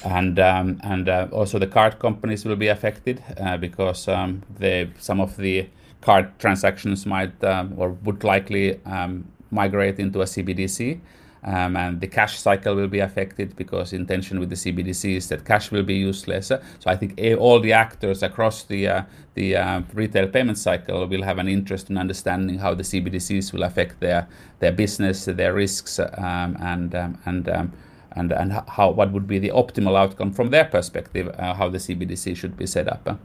and 0.05 0.39
um, 0.39 0.81
and 0.83 1.09
uh, 1.09 1.29
also 1.33 1.59
the 1.59 1.67
card 1.67 1.99
companies 1.99 2.45
will 2.45 2.57
be 2.57 2.69
affected 2.69 3.23
uh, 3.39 3.57
because 3.57 4.09
um, 4.09 4.43
they 4.59 4.91
some 4.99 5.21
of 5.21 5.37
the 5.37 5.69
card 6.01 6.39
transactions 6.39 7.07
might 7.07 7.43
um, 7.45 7.75
or 7.77 7.91
would 7.91 8.25
likely 8.25 8.83
um, 8.85 9.27
migrate 9.51 9.99
into 9.99 10.21
a 10.21 10.25
CBDC. 10.25 11.01
Um, 11.43 11.77
and 11.77 12.01
the 12.01 12.07
cash 12.07 12.39
cycle 12.39 12.75
will 12.75 12.89
be 12.89 12.99
affected 13.01 13.57
because 13.57 13.95
intention 13.95 14.41
with 14.41 14.51
the 14.51 14.57
CBDC 14.57 15.17
is 15.17 15.29
that 15.29 15.45
cash 15.47 15.71
will 15.71 15.83
be 15.83 15.95
useless. 15.95 16.49
So 16.49 16.61
I 16.87 16.97
think 16.97 17.19
all 17.39 17.61
the 17.61 17.73
actors 17.73 18.23
across 18.23 18.65
the 18.65 18.89
uh, 18.89 19.03
the 19.35 19.57
uh, 19.57 19.83
retail 19.95 20.29
payment 20.29 20.59
cycle 20.59 21.07
will 21.07 21.23
have 21.23 21.39
an 21.39 21.49
interest 21.49 21.89
in 21.89 21.97
understanding 21.97 22.59
how 22.59 22.75
the 22.75 22.83
CBDCs 22.83 23.53
will 23.53 23.63
affect 23.63 24.01
their 24.01 24.29
their 24.59 24.73
business, 24.73 25.25
their 25.25 25.55
risks, 25.55 25.99
um, 25.99 26.57
and 26.61 26.95
um, 26.95 27.19
and 27.25 27.49
um, 27.49 27.73
and 28.13 28.33
and 28.33 28.53
how 28.69 28.91
what 28.91 29.11
would 29.13 29.27
be 29.27 29.39
the 29.39 29.51
optimal 29.51 29.97
outcome 29.97 30.33
from 30.33 30.51
their 30.51 30.67
perspective, 30.67 31.29
uh, 31.39 31.55
how 31.55 31.71
the 31.71 31.79
CBDC 31.79 32.37
should 32.37 32.57
be 32.57 32.67
set 32.67 32.87
up. 32.87 33.19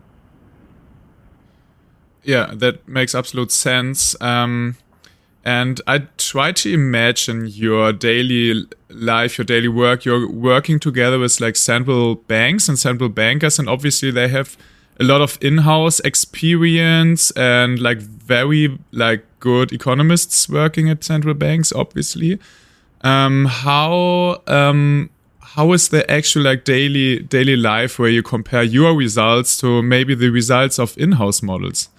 Yeah, 2.23 2.51
that 2.55 2.87
makes 2.87 3.13
absolute 3.13 3.51
sense. 3.51 4.19
Um, 4.19 4.77
and 5.45 5.79
I 5.85 5.99
try 6.17 6.51
to 6.53 6.73
imagine 6.73 7.45
your 7.45 7.93
daily 7.93 8.65
life, 8.89 9.37
your 9.37 9.45
daily 9.45 9.67
work. 9.67 10.03
You're 10.03 10.29
working 10.29 10.79
together 10.79 11.19
with 11.19 11.39
like 11.39 11.55
central 11.55 12.15
banks 12.15 12.67
and 12.67 12.79
central 12.79 13.09
bankers, 13.09 13.59
and 13.59 13.69
obviously 13.69 14.09
they 14.09 14.27
have 14.29 14.57
a 14.99 15.03
lot 15.03 15.21
of 15.21 15.37
in-house 15.41 15.99
experience 15.99 17.29
and 17.31 17.79
like 17.79 17.99
very 17.99 18.79
like 18.91 19.25
good 19.39 19.71
economists 19.71 20.49
working 20.49 20.89
at 20.89 21.03
central 21.03 21.35
banks. 21.35 21.71
Obviously, 21.73 22.39
um, 23.01 23.45
how 23.45 24.41
um, 24.47 25.11
how 25.39 25.73
is 25.73 25.89
the 25.89 26.09
actual 26.09 26.41
like 26.41 26.63
daily 26.63 27.19
daily 27.19 27.55
life 27.55 27.99
where 27.99 28.09
you 28.09 28.23
compare 28.23 28.63
your 28.63 28.95
results 28.95 29.57
to 29.59 29.83
maybe 29.83 30.15
the 30.15 30.29
results 30.29 30.79
of 30.79 30.97
in-house 30.97 31.43
models? 31.43 31.89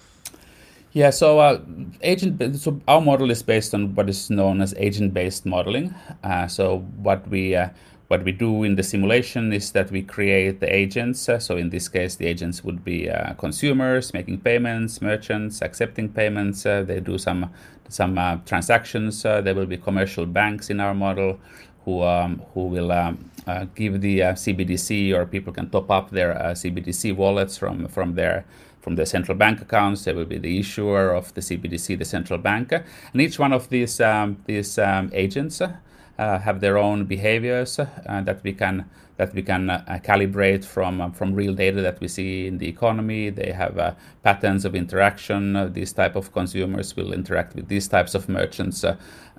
Yeah, 0.97 1.11
so 1.11 1.37
uh, 1.37 1.61
agent. 2.01 2.59
So 2.59 2.81
our 2.87 3.01
model 3.01 3.29
is 3.29 3.43
based 3.43 3.75
on 3.75 3.93
what 3.93 4.09
is 4.09 4.31
known 4.31 4.61
as 4.61 4.73
agent-based 4.77 5.45
modeling. 5.45 5.93
Uh, 6.23 6.47
so 6.47 6.79
what 7.03 7.27
we 7.27 7.53
uh, 7.53 7.69
what 8.07 8.23
we 8.23 8.31
do 8.31 8.63
in 8.63 8.77
the 8.77 8.81
simulation 8.81 9.53
is 9.53 9.73
that 9.73 9.91
we 9.91 10.01
create 10.01 10.59
the 10.59 10.73
agents. 10.73 11.29
Uh, 11.29 11.37
so 11.37 11.55
in 11.55 11.69
this 11.69 11.87
case, 11.87 12.15
the 12.15 12.25
agents 12.25 12.63
would 12.63 12.83
be 12.83 13.11
uh, 13.11 13.35
consumers 13.35 14.11
making 14.11 14.39
payments, 14.39 14.99
merchants 14.99 15.61
accepting 15.61 16.09
payments. 16.09 16.65
Uh, 16.65 16.81
they 16.81 16.99
do 16.99 17.19
some 17.19 17.51
some 17.89 18.41
transactions. 18.47 19.21
there 19.21 19.53
will 19.53 19.67
be 19.67 19.77
commercial 19.77 20.25
banks 20.25 20.71
in 20.71 20.79
our 20.79 20.95
model 20.95 21.39
who 21.85 22.01
um, 22.01 22.41
who 22.55 22.65
will 22.65 22.91
um, 22.91 23.29
give 23.75 24.01
the 24.01 24.21
CBDC 24.33 25.13
or 25.13 25.27
people 25.27 25.53
can 25.53 25.69
top 25.69 25.91
up 25.91 26.09
their 26.09 26.33
CBDC 26.55 27.15
wallets 27.15 27.55
from 27.55 27.87
from 27.87 28.15
their 28.15 28.45
from 28.87 28.95
the 28.95 29.05
central 29.05 29.37
bank 29.37 29.61
accounts. 29.61 30.05
There 30.05 30.15
will 30.15 30.23
be 30.23 30.37
the 30.37 30.59
issuer 30.59 31.13
of 31.13 31.33
the 31.33 31.41
CBDC, 31.41 31.99
the 31.99 32.05
central 32.05 32.39
bank, 32.39 32.71
and 32.71 33.21
each 33.21 33.37
one 33.37 33.51
of 33.51 33.67
these 33.67 33.99
um, 33.99 34.37
these 34.45 34.79
um, 34.79 35.11
agents 35.13 35.61
uh, 35.61 36.39
have 36.39 36.61
their 36.61 36.77
own 36.77 37.03
behaviors 37.03 37.79
uh, 37.79 38.21
that 38.21 38.41
we 38.45 38.53
can 38.53 38.85
that 39.17 39.33
we 39.33 39.41
can 39.41 39.69
uh, 39.69 39.99
calibrate 40.05 40.63
from 40.63 41.01
uh, 41.01 41.09
from 41.09 41.33
real 41.33 41.53
data 41.53 41.81
that 41.81 41.99
we 41.99 42.07
see 42.07 42.47
in 42.47 42.59
the 42.59 42.69
economy. 42.69 43.29
They 43.29 43.51
have 43.51 43.77
uh, 43.77 43.91
patterns 44.23 44.63
of 44.63 44.73
interaction. 44.73 45.57
Uh, 45.57 45.65
these 45.67 45.91
type 45.91 46.15
of 46.15 46.31
consumers 46.31 46.95
will 46.95 47.11
interact 47.11 47.55
with 47.55 47.67
these 47.67 47.89
types 47.89 48.15
of 48.15 48.29
merchants. 48.29 48.85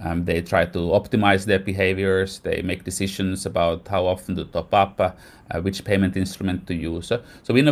Uh, 0.04 0.08
um, 0.08 0.24
they 0.24 0.40
try 0.42 0.64
to 0.64 0.78
optimize 0.78 1.44
their 1.44 1.58
behaviors. 1.58 2.40
They 2.40 2.62
make 2.62 2.84
decisions 2.84 3.46
about 3.46 3.88
how 3.88 4.06
often 4.06 4.36
to 4.36 4.44
top 4.44 4.72
up, 4.74 5.00
uh, 5.00 5.60
which 5.60 5.84
payment 5.84 6.16
instrument 6.16 6.66
to 6.66 6.74
use. 6.74 7.08
so 7.42 7.54
we 7.54 7.62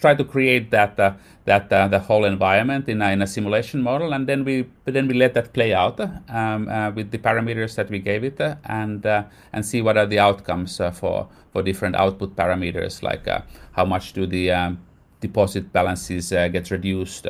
try 0.00 0.14
to 0.14 0.24
create 0.24 0.70
that 0.70 0.96
that 1.44 1.68
the 1.68 1.98
whole 1.98 2.24
environment 2.24 2.88
in 2.88 3.02
a, 3.02 3.10
in 3.10 3.22
a 3.22 3.26
simulation 3.26 3.82
model, 3.82 4.12
and 4.12 4.26
then 4.26 4.44
we 4.44 4.66
then 4.84 5.08
we 5.08 5.14
let 5.14 5.34
that 5.34 5.52
play 5.52 5.74
out 5.74 6.00
um, 6.28 6.66
with 6.94 7.10
the 7.10 7.18
parameters 7.18 7.74
that 7.74 7.90
we 7.90 7.98
gave 7.98 8.24
it, 8.24 8.40
and 8.64 9.06
and 9.52 9.66
see 9.66 9.82
what 9.82 9.96
are 9.96 10.06
the 10.06 10.18
outcomes 10.18 10.80
for 10.92 11.28
for 11.54 11.62
different 11.62 11.94
output 11.94 12.34
parameters 12.34 13.02
like 13.02 13.28
uh, 13.28 13.40
how 13.72 13.84
much 13.84 14.12
do 14.12 14.26
the 14.26 14.50
um, 14.50 14.78
deposit 15.20 15.72
balances 15.72 16.32
uh, 16.32 16.48
get 16.48 16.70
reduced 16.70 17.26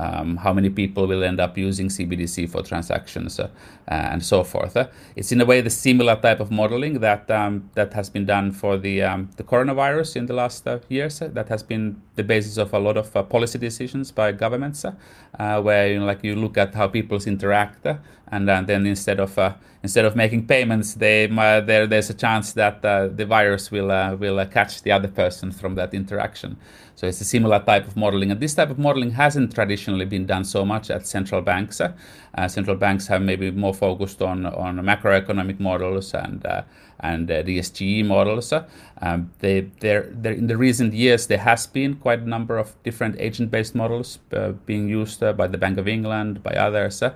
um, 0.00 0.36
how 0.38 0.52
many 0.52 0.70
people 0.70 1.06
will 1.06 1.22
end 1.22 1.40
up 1.40 1.58
using 1.58 1.88
CBDC 1.88 2.48
for 2.48 2.62
transactions, 2.62 3.38
uh, 3.38 3.48
and 3.86 4.24
so 4.24 4.42
forth. 4.42 4.76
Uh, 4.76 4.86
it's 5.16 5.32
in 5.32 5.40
a 5.40 5.44
way 5.44 5.60
the 5.60 5.70
similar 5.70 6.16
type 6.16 6.40
of 6.40 6.50
modeling 6.50 7.00
that 7.00 7.30
um, 7.30 7.70
that 7.74 7.92
has 7.92 8.08
been 8.08 8.24
done 8.24 8.52
for 8.52 8.78
the 8.78 9.02
um, 9.02 9.30
the 9.36 9.44
coronavirus 9.44 10.16
in 10.16 10.26
the 10.26 10.32
last 10.32 10.66
uh, 10.66 10.78
years. 10.88 11.18
that 11.18 11.48
has 11.48 11.62
been 11.62 12.00
the 12.16 12.24
basis 12.24 12.56
of 12.56 12.72
a 12.72 12.78
lot 12.78 12.96
of 12.96 13.14
uh, 13.14 13.22
policy 13.22 13.58
decisions 13.58 14.10
by 14.10 14.32
governments, 14.32 14.84
uh, 14.84 15.62
where 15.62 15.92
you 15.92 15.98
know, 15.98 16.06
like 16.06 16.24
you 16.24 16.34
look 16.34 16.56
at 16.56 16.74
how 16.74 16.88
people 16.88 17.18
interact, 17.26 17.86
and 18.32 18.48
then 18.48 18.86
instead 18.86 19.20
of 19.20 19.38
instead 19.82 20.04
of 20.04 20.16
making 20.16 20.46
payments, 20.46 20.94
they 20.94 21.26
there 21.26 21.86
there's 21.86 22.10
a 22.10 22.14
chance 22.14 22.52
that 22.52 22.80
the 22.82 23.26
virus 23.26 23.70
will 23.70 24.16
will 24.16 24.46
catch 24.46 24.82
the 24.82 24.92
other 24.92 25.08
person 25.08 25.52
from 25.52 25.74
that 25.74 25.92
interaction. 25.92 26.56
So 27.00 27.06
it's 27.06 27.22
a 27.22 27.24
similar 27.24 27.60
type 27.60 27.86
of 27.86 27.96
modeling. 27.96 28.30
And 28.30 28.38
this 28.38 28.54
type 28.54 28.68
of 28.68 28.78
modeling 28.78 29.12
hasn't 29.12 29.54
traditionally 29.54 30.04
been 30.04 30.26
done 30.26 30.44
so 30.44 30.66
much 30.66 30.90
at 30.90 31.06
central 31.06 31.40
banks. 31.40 31.80
Uh, 31.80 32.46
central 32.46 32.76
banks 32.76 33.06
have 33.06 33.22
maybe 33.22 33.50
more 33.50 33.72
focused 33.72 34.20
on, 34.20 34.44
on 34.44 34.76
macroeconomic 34.80 35.58
models 35.58 36.12
and 36.12 36.44
uh, 36.44 36.62
and 37.02 37.30
uh, 37.30 37.42
DSGE 37.42 38.04
models. 38.04 38.52
Um, 39.00 39.30
they, 39.38 39.70
they're, 39.80 40.10
they're, 40.12 40.34
in 40.34 40.48
the 40.48 40.58
recent 40.58 40.92
years, 40.92 41.26
there 41.26 41.38
has 41.38 41.66
been 41.66 41.94
quite 41.94 42.18
a 42.18 42.28
number 42.28 42.58
of 42.58 42.74
different 42.82 43.16
agent-based 43.18 43.74
models 43.74 44.18
uh, 44.34 44.52
being 44.66 44.86
used 44.86 45.22
uh, 45.22 45.32
by 45.32 45.46
the 45.46 45.56
Bank 45.56 45.78
of 45.78 45.88
England, 45.88 46.42
by 46.42 46.50
others. 46.50 47.02
Uh, 47.02 47.14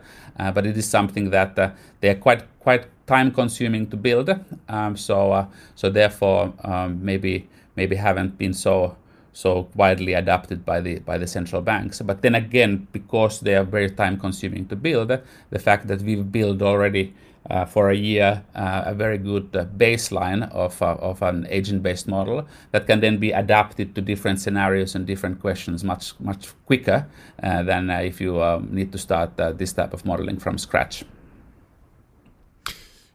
but 0.51 0.65
it 0.65 0.79
is 0.79 0.89
something 0.89 1.29
that 1.29 1.77
they're 2.01 2.15
quite 2.15 2.45
quite 2.61 2.87
time-consuming 3.07 3.91
to 3.91 3.99
build. 3.99 4.31
Um, 4.67 4.97
so 4.97 5.47
so 5.75 5.91
therefore, 5.91 6.55
um, 6.65 7.05
maybe 7.05 7.51
maybe 7.77 7.97
haven't 7.97 8.39
been 8.39 8.55
so 8.55 8.97
so 9.35 9.69
widely 9.75 10.15
adopted 10.15 10.65
by 10.65 10.81
the 10.81 11.01
by 11.01 11.19
the 11.19 11.27
central 11.27 11.61
banks. 11.61 12.01
But 12.01 12.23
then 12.23 12.35
again, 12.35 12.89
because 12.93 13.41
they 13.41 13.55
are 13.55 13.65
very 13.65 13.91
time 13.91 14.19
consuming 14.19 14.67
to 14.69 14.77
build, 14.77 15.09
the 15.51 15.59
fact 15.59 15.89
that 15.89 16.01
we've 16.01 16.33
built 16.33 16.63
already 16.63 17.13
uh, 17.51 17.65
for 17.65 17.91
a 17.91 17.95
year 17.95 18.43
uh, 18.55 18.85
a 18.87 18.95
very 18.95 19.19
good 19.19 19.55
uh, 19.55 19.65
baseline 19.77 20.51
of, 20.51 20.81
uh, 20.81 20.97
of 21.01 21.21
an 21.23 21.47
agent 21.51 21.83
based 21.83 22.09
model 22.09 22.47
that 22.71 22.87
can 22.87 23.01
then 23.01 23.19
be 23.19 23.33
adapted 23.33 23.95
to 23.95 24.01
different 24.01 24.41
scenarios 24.41 24.95
and 24.95 25.07
different 25.07 25.41
questions 25.41 25.85
much 25.85 26.19
much 26.21 26.49
quicker 26.65 27.07
uh, 27.43 27.63
than 27.63 27.91
uh, 27.91 27.99
if 27.99 28.21
you 28.21 28.43
um, 28.43 28.69
need 28.73 28.91
to 28.91 28.99
start 28.99 29.37
this 29.59 29.73
type 29.73 29.93
of 29.93 30.05
modeling 30.07 30.39
from 30.39 30.57
scratch. 30.57 31.05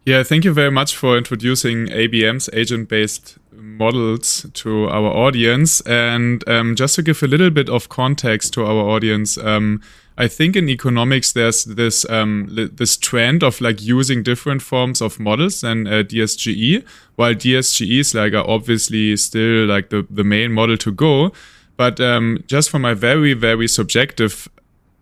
Yeah, 0.05 0.23
thank 0.23 0.45
you 0.45 0.53
very 0.53 0.71
much 0.71 0.95
for 0.95 1.17
introducing 1.17 1.87
ABM's 1.87 2.49
agent 2.53 2.89
based 2.89 3.37
models 3.51 4.45
to 4.53 4.87
our 4.89 5.07
audience. 5.07 5.81
And 5.81 6.47
um, 6.47 6.75
just 6.75 6.95
to 6.95 7.03
give 7.03 7.21
a 7.21 7.27
little 7.27 7.49
bit 7.49 7.69
of 7.69 7.89
context 7.89 8.53
to 8.53 8.65
our 8.65 8.89
audience, 8.89 9.37
um, 9.37 9.81
I 10.17 10.27
think 10.27 10.55
in 10.55 10.67
economics 10.69 11.31
there's 11.33 11.65
this 11.65 12.09
um, 12.09 12.47
this 12.49 12.97
trend 12.97 13.43
of 13.43 13.61
like 13.61 13.81
using 13.81 14.23
different 14.23 14.61
forms 14.61 15.01
of 15.01 15.19
models 15.19 15.61
than 15.61 15.87
uh, 15.87 16.03
DSGE, 16.03 16.83
while 17.15 17.33
DSGE 17.33 17.99
is 17.99 18.15
like 18.15 18.33
obviously 18.33 19.15
still 19.15 19.65
like 19.65 19.89
the 19.89 20.05
the 20.09 20.23
main 20.23 20.51
model 20.51 20.77
to 20.77 20.91
go. 20.91 21.31
But 21.77 22.01
um, 22.01 22.43
just 22.47 22.69
from 22.69 22.81
my 22.81 22.93
very 22.93 23.33
very 23.33 23.67
subjective 23.67 24.49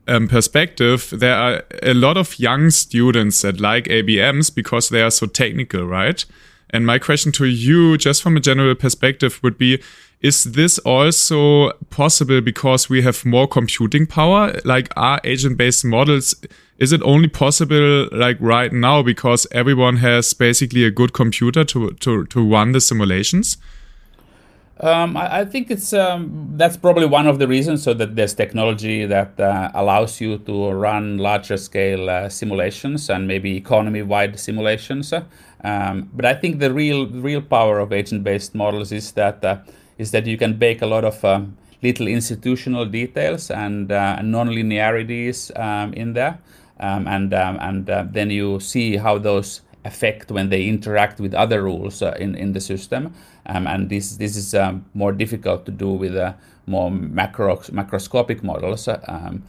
um, 0.07 0.27
perspective, 0.27 1.13
there 1.15 1.35
are 1.35 1.63
a 1.83 1.93
lot 1.93 2.17
of 2.17 2.39
young 2.39 2.69
students 2.69 3.41
that 3.41 3.59
like 3.59 3.85
ABMs 3.85 4.53
because 4.53 4.89
they 4.89 5.01
are 5.01 5.11
so 5.11 5.27
technical, 5.27 5.85
right? 5.85 6.23
And 6.69 6.85
my 6.85 6.99
question 6.99 7.31
to 7.33 7.45
you, 7.45 7.97
just 7.97 8.21
from 8.21 8.37
a 8.37 8.41
general 8.41 8.75
perspective, 8.75 9.39
would 9.43 9.57
be 9.57 9.81
is 10.19 10.45
this 10.45 10.79
also 10.79 11.71
possible 11.91 12.41
because 12.41 12.89
we 12.89 13.03
have 13.03 13.23
more 13.23 13.47
computing 13.47 14.07
power? 14.07 14.59
Like, 14.65 14.91
are 14.97 15.21
agent 15.23 15.57
based 15.57 15.85
models, 15.85 16.33
is 16.79 16.91
it 16.91 17.01
only 17.03 17.27
possible 17.27 18.09
like 18.11 18.37
right 18.39 18.73
now 18.73 19.03
because 19.03 19.45
everyone 19.51 19.97
has 19.97 20.33
basically 20.33 20.83
a 20.83 20.91
good 20.91 21.13
computer 21.13 21.63
to, 21.65 21.91
to, 21.91 22.25
to 22.25 22.43
run 22.43 22.71
the 22.71 22.81
simulations? 22.81 23.57
Um, 24.79 25.17
I, 25.17 25.39
I, 25.39 25.45
think 25.45 25.71
it's 25.71 25.91
um, 25.91 26.53
that's 26.55 26.77
probably 26.77 27.07
one 27.07 27.25
of 27.25 27.39
the 27.39 27.47
reasons. 27.47 27.83
So 27.83 27.93
that 27.95 28.15
there's 28.15 28.35
technology 28.35 29.05
that 29.05 29.39
uh, 29.39 29.71
allows 29.73 30.21
you 30.21 30.37
to 30.39 30.71
run 30.71 31.17
larger 31.17 31.57
scale 31.57 32.09
uh, 32.09 32.29
simulations 32.29 33.09
and 33.09 33.27
maybe 33.27 33.57
economy-wide 33.57 34.39
simulations. 34.39 35.13
Um, 35.63 36.09
but 36.13 36.25
I 36.25 36.35
think 36.35 36.59
the 36.59 36.71
real 36.71 37.07
real 37.07 37.41
power 37.41 37.79
of 37.79 37.91
agent-based 37.91 38.53
models 38.53 38.91
is 38.91 39.11
that 39.13 39.43
uh, 39.43 39.57
is 39.97 40.11
that 40.11 40.27
you 40.27 40.37
can 40.37 40.53
bake 40.57 40.83
a 40.83 40.87
lot 40.87 41.03
of 41.03 41.25
um, 41.25 41.57
little 41.81 42.07
institutional 42.07 42.85
details 42.85 43.49
and 43.49 43.91
uh, 43.91 44.21
non-linearities 44.21 45.51
um, 45.55 45.93
in 45.93 46.13
there, 46.13 46.37
um, 46.79 47.07
and 47.07 47.33
and 47.33 47.89
uh, 47.89 48.05
then 48.11 48.29
you 48.29 48.59
see 48.59 48.97
how 48.97 49.17
those 49.17 49.61
affect 49.87 50.31
when 50.31 50.49
they 50.49 50.67
interact 50.67 51.19
with 51.19 51.33
other 51.33 51.63
rules 51.63 52.01
uh, 52.01 52.15
in, 52.19 52.35
in 52.35 52.53
the 52.53 52.61
system. 52.61 53.13
Um, 53.47 53.65
and 53.65 53.89
this, 53.89 54.17
this 54.17 54.35
is 54.35 54.53
um, 54.53 54.85
more 54.93 55.11
difficult 55.11 55.65
to 55.65 55.71
do 55.71 55.89
with 55.89 56.15
uh, 56.15 56.33
more 56.65 56.91
macro, 56.91 57.55
macroscopic 57.57 58.43
models. 58.43 58.87
Um, 58.87 59.43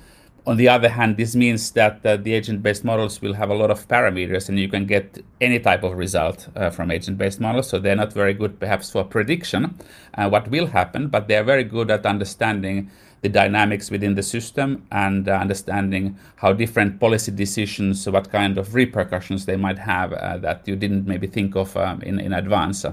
on 0.46 0.56
the 0.56 0.68
other 0.68 0.88
hand, 0.88 1.18
this 1.18 1.36
means 1.36 1.72
that 1.72 2.00
uh, 2.06 2.16
the 2.16 2.32
agent-based 2.32 2.82
models 2.82 3.20
will 3.20 3.34
have 3.34 3.50
a 3.50 3.54
lot 3.54 3.70
of 3.70 3.86
parameters, 3.86 4.48
and 4.48 4.58
you 4.58 4.68
can 4.68 4.86
get 4.86 5.22
any 5.42 5.58
type 5.58 5.82
of 5.82 5.98
result 5.98 6.48
uh, 6.56 6.70
from 6.70 6.90
agent-based 6.90 7.38
models. 7.38 7.68
So 7.68 7.78
they're 7.78 7.96
not 7.96 8.14
very 8.14 8.32
good, 8.32 8.58
perhaps, 8.58 8.90
for 8.90 9.04
prediction 9.04 9.78
uh, 10.14 10.28
what 10.30 10.48
will 10.48 10.68
happen, 10.68 11.08
but 11.08 11.28
they 11.28 11.36
are 11.36 11.44
very 11.44 11.64
good 11.64 11.90
at 11.90 12.06
understanding 12.06 12.90
the 13.20 13.28
dynamics 13.28 13.90
within 13.90 14.14
the 14.14 14.22
system 14.22 14.86
and 14.92 15.28
uh, 15.28 15.32
understanding 15.32 16.16
how 16.36 16.52
different 16.52 16.98
policy 16.98 17.32
decisions, 17.32 18.08
what 18.08 18.30
kind 18.30 18.56
of 18.56 18.74
repercussions 18.74 19.44
they 19.44 19.56
might 19.56 19.78
have 19.78 20.12
uh, 20.12 20.38
that 20.38 20.66
you 20.66 20.76
didn't 20.76 21.06
maybe 21.06 21.26
think 21.26 21.56
of 21.56 21.76
um, 21.76 22.00
in, 22.02 22.20
in 22.20 22.32
advance. 22.32 22.86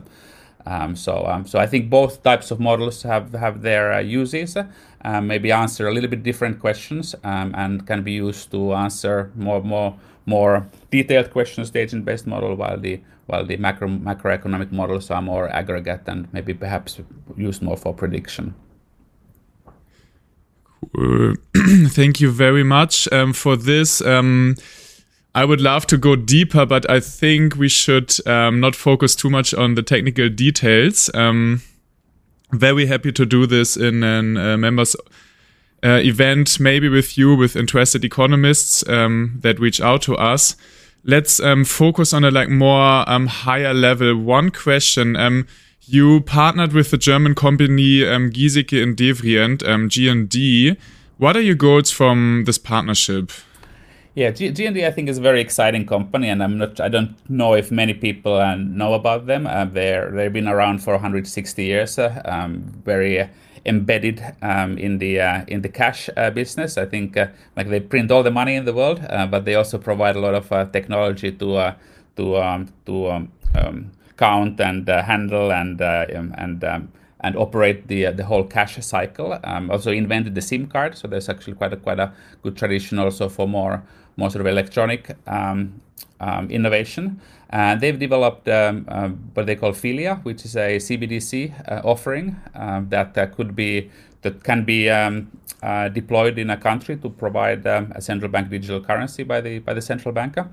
Um, 0.65 0.95
so, 0.95 1.25
um, 1.27 1.45
so 1.45 1.59
I 1.59 1.67
think 1.67 1.89
both 1.89 2.23
types 2.23 2.49
of 2.51 2.59
models 2.59 3.03
have, 3.03 3.33
have 3.33 3.61
their 3.61 3.93
uh, 3.93 3.99
uses, 3.99 4.57
uh, 4.57 5.21
maybe 5.21 5.51
answer 5.51 5.87
a 5.87 5.93
little 5.93 6.09
bit 6.09 6.23
different 6.23 6.59
questions 6.59 7.15
um, 7.23 7.53
and 7.55 7.85
can 7.85 8.03
be 8.03 8.13
used 8.13 8.51
to 8.51 8.73
answer 8.73 9.31
more, 9.35 9.61
more, 9.61 9.95
more 10.25 10.67
detailed 10.91 11.31
questions, 11.31 11.71
the 11.71 11.79
agent-based 11.79 12.25
model, 12.25 12.55
while 12.55 12.79
the 12.79 12.99
while 13.27 13.45
the 13.45 13.57
macro 13.57 13.87
macroeconomic 13.87 14.71
models 14.71 15.09
are 15.09 15.21
more 15.21 15.49
aggregate 15.49 16.01
and 16.05 16.31
maybe 16.31 16.53
perhaps 16.53 16.99
used 17.35 17.61
more 17.61 17.77
for 17.77 17.93
prediction. 17.93 18.53
Thank 21.87 22.21
you 22.21 22.31
very 22.31 22.63
much 22.63 23.11
um, 23.11 23.33
for 23.33 23.55
this. 23.55 24.01
Um, 25.35 25.41
I 25.41 25.45
would 25.45 25.61
love 25.61 25.85
to 25.87 25.97
go 25.97 26.15
deeper, 26.15 26.65
but 26.65 26.89
I 26.89 26.99
think 26.99 27.55
we 27.55 27.69
should 27.69 28.15
um, 28.27 28.59
not 28.59 28.75
focus 28.75 29.15
too 29.15 29.29
much 29.29 29.53
on 29.53 29.75
the 29.75 29.83
technical 29.83 30.29
details. 30.29 31.09
Um, 31.13 31.61
very 32.51 32.85
happy 32.85 33.11
to 33.11 33.25
do 33.25 33.45
this 33.45 33.75
in 33.75 34.03
a 34.03 34.19
uh, 34.19 34.57
members 34.57 34.95
uh, 35.83 35.99
event, 36.03 36.59
maybe 36.59 36.89
with 36.89 37.17
you, 37.17 37.35
with 37.35 37.55
interested 37.55 38.05
economists 38.05 38.87
um, 38.87 39.39
that 39.41 39.59
reach 39.59 39.81
out 39.81 40.01
to 40.03 40.15
us. 40.15 40.55
Let's 41.03 41.39
um, 41.39 41.65
focus 41.65 42.13
on 42.13 42.23
a 42.23 42.31
like 42.31 42.49
more 42.49 43.05
higher 43.27 43.73
level. 43.73 44.15
One 44.15 44.49
question 44.49 45.15
you 45.87 46.21
partnered 46.21 46.73
with 46.73 46.89
the 46.89 46.97
German 46.97 47.35
company 47.35 48.03
um, 48.03 48.31
Giesecke 48.31 48.81
and 48.81 48.97
Devrient, 48.97 49.67
um, 49.67 49.87
G&D. 49.87 50.77
What 51.17 51.37
are 51.37 51.41
your 51.41 51.55
goals 51.55 51.91
from 51.91 52.43
this 52.45 52.57
partnership? 52.57 53.31
Yeah, 54.15 54.31
G- 54.31 54.51
G&D 54.51 54.85
I 54.85 54.91
think 54.91 55.09
is 55.09 55.17
a 55.17 55.21
very 55.21 55.41
exciting 55.41 55.85
company, 55.85 56.29
and 56.29 56.41
I'm 56.41 56.57
not. 56.57 56.79
I 56.79 56.87
don't 56.87 57.17
know 57.29 57.53
if 57.53 57.69
many 57.69 57.93
people 57.93 58.35
uh, 58.35 58.55
know 58.55 58.93
about 58.93 59.25
them. 59.25 59.45
Uh, 59.45 59.65
they're 59.65 60.09
they've 60.09 60.31
been 60.31 60.47
around 60.47 60.81
for 60.81 60.93
160 60.93 61.65
years. 61.65 61.99
Uh, 61.99 62.21
um, 62.23 62.63
very 62.85 63.19
uh, 63.19 63.27
embedded 63.65 64.23
um, 64.41 64.77
in 64.77 64.99
the 64.99 65.19
uh, 65.19 65.43
in 65.49 65.63
the 65.63 65.67
cash 65.67 66.09
uh, 66.15 66.29
business. 66.29 66.77
I 66.77 66.85
think 66.85 67.17
like 67.57 67.67
they 67.67 67.81
print 67.81 68.09
all 68.09 68.23
the 68.23 68.31
money 68.31 68.55
in 68.55 68.63
the 68.63 68.73
world, 68.73 69.05
but 69.05 69.43
they 69.43 69.55
also 69.55 69.77
provide 69.77 70.15
a 70.15 70.21
lot 70.21 70.33
of 70.33 70.71
technology 70.71 71.33
to 71.33 71.75
to 72.15 72.37
um, 72.37 72.69
to 72.85 73.11
um, 73.11 73.31
um, 73.53 73.91
count 74.15 74.61
and 74.61 74.87
handle 74.87 75.51
and 75.51 75.81
um, 75.81 76.33
and 76.37 76.63
and 77.25 77.35
operate 77.35 77.87
the 77.87 78.05
uh, 78.05 78.11
the 78.11 78.23
whole 78.23 78.45
cash 78.45 78.77
cycle. 78.85 79.37
Um, 79.43 79.71
also 79.71 79.91
invented 79.91 80.35
the 80.35 80.41
SIM 80.41 80.67
card, 80.67 80.95
so 80.95 81.07
there's 81.09 81.27
actually 81.27 81.55
quite 81.55 81.73
a 81.73 81.77
quite 81.77 81.99
a 81.99 82.13
good 82.43 82.55
tradition 82.55 82.99
also 82.99 83.27
for 83.27 83.47
more 83.47 83.83
more 84.17 84.29
sort 84.29 84.41
of 84.41 84.47
electronic 84.47 85.15
um, 85.27 85.81
um, 86.19 86.49
innovation. 86.49 87.19
And 87.49 87.79
they've 87.79 87.97
developed 87.97 88.47
um, 88.49 88.85
uh, 88.87 89.09
what 89.33 89.45
they 89.45 89.55
call 89.55 89.73
Filia, 89.73 90.15
which 90.23 90.45
is 90.45 90.55
a 90.55 90.77
CBDC 90.77 91.71
uh, 91.71 91.81
offering 91.83 92.35
um, 92.55 92.89
that 92.89 93.17
uh, 93.17 93.27
could 93.27 93.55
be 93.55 93.89
that 94.23 94.43
can 94.43 94.65
be 94.65 94.89
um, 94.89 95.31
uh, 95.61 95.87
deployed 95.89 96.39
in 96.39 96.49
a 96.49 96.57
country 96.57 96.97
to 96.97 97.09
provide 97.09 97.65
a 97.65 98.01
central 98.01 98.31
bank 98.31 98.49
digital 98.49 98.81
currency 98.81 99.23
by 99.23 99.39
the 99.39 99.59
by 99.59 99.73
the 99.73 99.81
central 99.81 100.11
banker. 100.11 100.49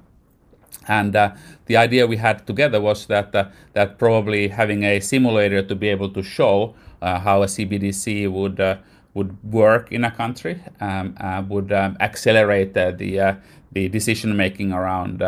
And 0.88 1.14
uh, 1.14 1.34
the 1.66 1.76
idea 1.76 2.06
we 2.06 2.16
had 2.16 2.46
together 2.46 2.80
was 2.80 3.06
that 3.06 3.34
uh, 3.34 3.48
that 3.72 3.98
probably 3.98 4.48
having 4.48 4.84
a 4.84 5.00
simulator 5.00 5.62
to 5.62 5.74
be 5.74 5.88
able 5.88 6.10
to 6.10 6.22
show 6.22 6.74
uh, 7.00 7.20
how 7.20 7.42
a 7.42 7.46
CBDC 7.46 8.30
would 8.30 8.60
uh, 8.60 8.76
would 9.14 9.42
work 9.44 9.92
in 9.92 10.04
a 10.04 10.10
country 10.10 10.60
um, 10.80 11.14
uh, 11.20 11.42
would 11.48 11.72
um, 11.72 11.96
accelerate 12.00 12.74
the 12.74 13.20
uh, 13.20 13.34
the 13.72 13.88
decision 13.88 14.36
making 14.36 14.72
around 14.72 15.22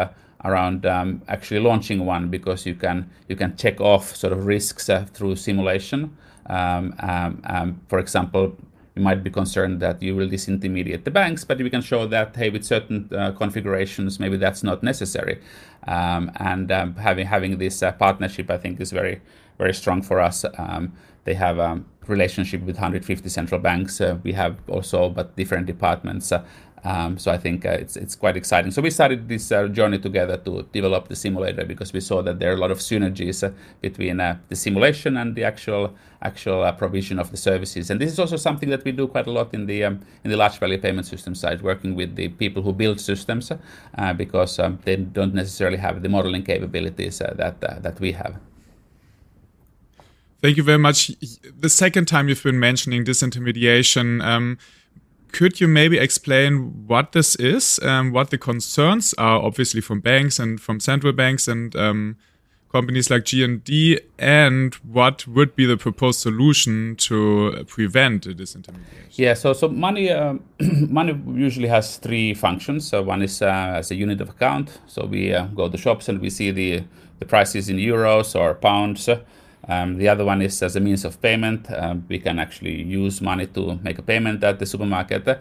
around 0.45 0.85
um, 0.87 1.23
actually 1.29 1.61
launching 1.61 2.05
one 2.05 2.29
because 2.29 2.67
you 2.67 2.75
can 2.75 3.11
you 3.29 3.37
can 3.37 3.57
check 3.57 3.81
off 3.81 4.15
sort 4.15 4.33
of 4.33 4.47
risks 4.47 4.91
through 5.13 5.37
simulation. 5.37 6.17
Um, 6.47 6.95
um, 6.99 7.43
um, 7.47 7.81
for 7.89 7.99
example, 7.99 8.55
you 8.95 9.03
might 9.03 9.25
be 9.25 9.31
concerned 9.31 9.81
that 9.81 10.03
you 10.03 10.15
will 10.15 10.29
disintermediate 10.29 11.05
the 11.05 11.11
banks, 11.11 11.45
but 11.45 11.59
we 11.59 11.71
can 11.71 11.81
show 11.81 12.07
that 12.07 12.37
hey, 12.37 12.51
with 12.51 12.65
certain 12.65 13.09
uh, 13.17 13.33
configurations, 13.33 14.21
maybe 14.21 14.37
that's 14.37 14.63
not 14.63 14.83
necessary. 14.83 15.41
Um, 15.89 16.31
and 16.37 16.71
um, 16.71 16.95
having 16.97 17.27
having 17.27 17.59
this 17.59 17.83
uh, 17.83 17.93
partnership, 17.93 18.51
I 18.51 18.59
think, 18.59 18.81
is 18.81 18.93
very 18.93 19.21
very 19.59 19.75
strong 19.75 20.03
for 20.03 20.21
us. 20.21 20.45
Um, 20.59 20.93
they 21.25 21.35
have 21.35 21.59
relationship 22.09 22.63
with 22.63 22.77
150 22.77 23.29
central 23.29 23.61
banks. 23.61 24.01
Uh, 24.01 24.19
we 24.23 24.33
have 24.33 24.59
also, 24.69 25.09
but 25.09 25.37
different 25.37 25.67
departments. 25.67 26.33
Uh, 26.33 26.45
um, 26.85 27.19
so 27.19 27.33
I 27.33 27.39
think 27.39 27.65
uh, 27.65 27.71
it's 27.71 27.97
it's 27.97 28.15
quite 28.15 28.37
exciting. 28.37 28.71
So 28.71 28.83
we 28.83 28.91
started 28.91 29.27
this 29.27 29.51
uh, 29.51 29.69
journey 29.69 29.99
together 29.99 30.37
to 30.37 30.67
develop 30.71 31.09
the 31.09 31.17
simulator 31.17 31.65
because 31.65 31.95
we 31.95 32.01
saw 32.01 32.21
that 32.23 32.39
there 32.39 32.51
are 32.51 32.55
a 32.55 32.59
lot 32.59 32.71
of 32.71 32.79
synergies 32.79 33.43
uh, 33.43 33.53
between 33.81 34.21
uh, 34.21 34.37
the 34.51 34.57
simulation 34.57 35.17
and 35.17 35.35
the 35.35 35.45
actual 35.45 35.95
actual 36.21 36.71
provision 36.73 37.19
of 37.19 37.31
the 37.31 37.39
services. 37.39 37.89
And 37.89 37.99
this 38.01 38.13
is 38.13 38.19
also 38.19 38.37
something 38.37 38.69
that 38.69 38.85
we 38.85 38.93
do 38.93 39.07
quite 39.07 39.27
a 39.27 39.31
lot 39.31 39.55
in 39.55 39.65
the 39.65 39.85
um, 39.85 40.01
in 40.25 40.31
the 40.31 40.37
large 40.37 40.59
value 40.59 40.79
payment 40.79 41.07
system 41.07 41.35
side, 41.35 41.63
working 41.63 41.95
with 41.95 42.17
the 42.17 42.29
people 42.29 42.63
who 42.63 42.75
build 42.75 43.01
systems 43.01 43.51
because 44.17 44.59
um, 44.59 44.79
they 44.85 44.97
don't 44.97 45.35
necessarily 45.35 45.79
have 45.79 46.03
the 46.03 46.09
modeling 46.11 46.43
capabilities 46.43 47.19
that 47.19 47.61
that 47.61 47.99
we 47.99 48.13
have. 48.13 48.39
Thank 50.45 50.59
you 50.59 50.63
very 50.63 50.77
much. 50.77 51.11
The 51.59 51.71
second 51.71 52.05
time 52.05 52.29
you've 52.29 52.43
been 52.43 52.61
mentioning 52.61 53.03
disintermediation. 53.03 54.23
Um, 54.23 54.59
could 55.33 55.59
you 55.59 55.67
maybe 55.67 55.97
explain 55.97 56.87
what 56.87 57.13
this 57.13 57.35
is, 57.37 57.81
um, 57.83 58.13
what 58.13 58.29
the 58.29 58.37
concerns 58.37 59.15
are, 59.15 59.43
obviously 59.43 59.81
from 59.81 60.01
banks 60.01 60.39
and 60.39 60.61
from 60.61 60.81
central 60.81 61.15
banks 61.15 61.49
and 61.49 61.75
um, 61.77 62.19
companies 62.71 63.09
like 63.09 63.25
G&D, 63.25 63.99
and 64.19 64.75
what 64.75 65.27
would 65.27 65.57
be 65.57 65.65
the 65.65 65.79
proposed 65.79 66.21
solution 66.21 66.97
to 66.97 67.65
prevent 67.67 68.25
disintermediation? 68.25 69.13
Yeah, 69.13 69.33
so 69.33 69.55
so 69.55 69.69
money 69.69 70.11
uh, 70.11 70.35
money 70.61 71.19
usually 71.27 71.69
has 71.69 71.97
three 71.97 72.35
functions. 72.35 72.87
So 72.87 73.01
one 73.01 73.23
is 73.23 73.41
uh, 73.41 73.77
as 73.79 73.91
a 73.91 73.95
unit 73.95 74.21
of 74.21 74.29
account. 74.29 74.79
So 74.89 75.07
we 75.07 75.33
uh, 75.33 75.47
go 75.47 75.71
to 75.71 75.79
shops 75.79 76.11
and 76.11 76.21
we 76.21 76.29
see 76.29 76.51
the 76.51 76.85
the 77.19 77.25
prices 77.25 77.71
in 77.71 77.79
euros 77.79 78.39
or 78.39 78.53
pounds. 78.53 79.09
Um, 79.69 79.97
the 79.97 80.09
other 80.09 80.25
one 80.25 80.43
is 80.43 80.63
as 80.63 80.77
a 80.77 80.81
means 80.81 81.05
of 81.05 81.21
payment. 81.21 81.71
Um, 81.71 82.05
we 82.09 82.19
can 82.19 82.39
actually 82.39 82.83
use 82.83 83.21
money 83.21 83.47
to 83.49 83.79
make 83.83 83.99
a 83.99 84.03
payment 84.03 84.45
at 84.45 84.59
the 84.59 84.67
supermarket. 84.67 85.27
Uh, 85.27 85.37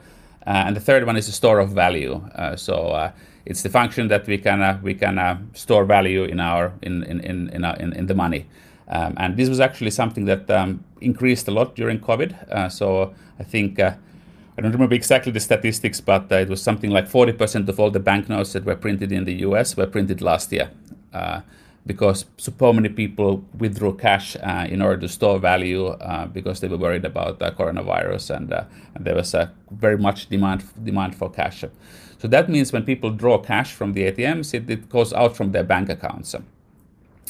and 0.45 0.75
the 0.75 0.79
third 0.79 1.05
one 1.05 1.17
is 1.17 1.27
a 1.27 1.31
store 1.31 1.59
of 1.59 1.71
value. 1.71 2.15
Uh, 2.35 2.55
so 2.55 2.89
uh, 2.89 3.11
it's 3.45 3.61
the 3.61 3.69
function 3.69 4.07
that 4.09 4.27
we 4.27 4.37
can 4.37 4.61
uh, 4.61 4.79
we 4.81 4.93
can 4.93 5.17
uh, 5.17 5.37
store 5.53 5.85
value 5.85 6.23
in 6.23 6.39
our 6.39 6.73
in 6.81 7.03
in 7.03 7.19
in 7.21 7.49
in, 7.49 7.65
our, 7.65 7.75
in, 7.77 7.93
in, 7.93 8.07
the 8.07 8.13
money. 8.13 8.45
Um, 8.89 9.13
and 9.17 9.37
this 9.37 9.49
was 9.49 9.59
actually 9.59 9.91
something 9.91 10.25
that 10.25 10.49
um, 10.49 10.83
increased 11.01 11.47
a 11.47 11.51
lot 11.51 11.75
during 11.75 11.99
COVID. 11.99 12.49
Uh, 12.49 12.69
so 12.69 13.13
I 13.39 13.43
think. 13.43 13.79
I 14.55 14.61
don't 14.61 14.71
remember 14.71 14.93
exactly 14.93 15.31
the 15.31 15.39
statistics, 15.39 15.99
but 15.99 16.31
it 16.31 16.47
was 16.47 16.61
something 16.61 16.91
like 16.91 17.09
40% 17.09 17.67
of 17.69 17.79
all 17.79 17.89
the 17.89 17.99
banknotes 17.99 18.53
that 18.53 18.65
were 18.65 18.75
printed 18.75 19.11
in 19.11 19.25
the 19.25 19.33
US 19.47 19.75
were 19.75 19.87
printed 19.87 20.21
last 20.21 20.51
year. 20.51 20.69
Because 21.85 22.25
so 22.37 22.73
many 22.73 22.89
people 22.89 23.43
withdrew 23.57 23.95
cash 23.97 24.37
uh, 24.37 24.65
in 24.69 24.81
order 24.81 25.01
to 25.01 25.09
store 25.09 25.39
value 25.39 25.87
uh, 25.87 26.25
because 26.27 26.61
they 26.61 26.67
were 26.67 26.77
worried 26.77 27.05
about 27.05 27.39
the 27.39 27.51
coronavirus 27.51 28.35
and, 28.35 28.53
uh, 28.53 28.63
and 28.95 29.05
there 29.05 29.15
was 29.15 29.33
a 29.33 29.51
very 29.71 29.97
much 29.97 30.29
demand 30.29 30.63
demand 30.83 31.15
for 31.15 31.29
cash. 31.29 31.65
So 32.19 32.27
that 32.29 32.47
means 32.47 32.71
when 32.71 32.85
people 32.85 33.09
draw 33.09 33.37
cash 33.37 33.73
from 33.73 33.93
the 33.93 34.09
ATMs, 34.09 34.53
it, 34.53 34.69
it 34.69 34.87
goes 34.87 35.11
out 35.11 35.35
from 35.35 35.51
their 35.51 35.65
bank 35.65 35.89
accounts. 35.89 36.33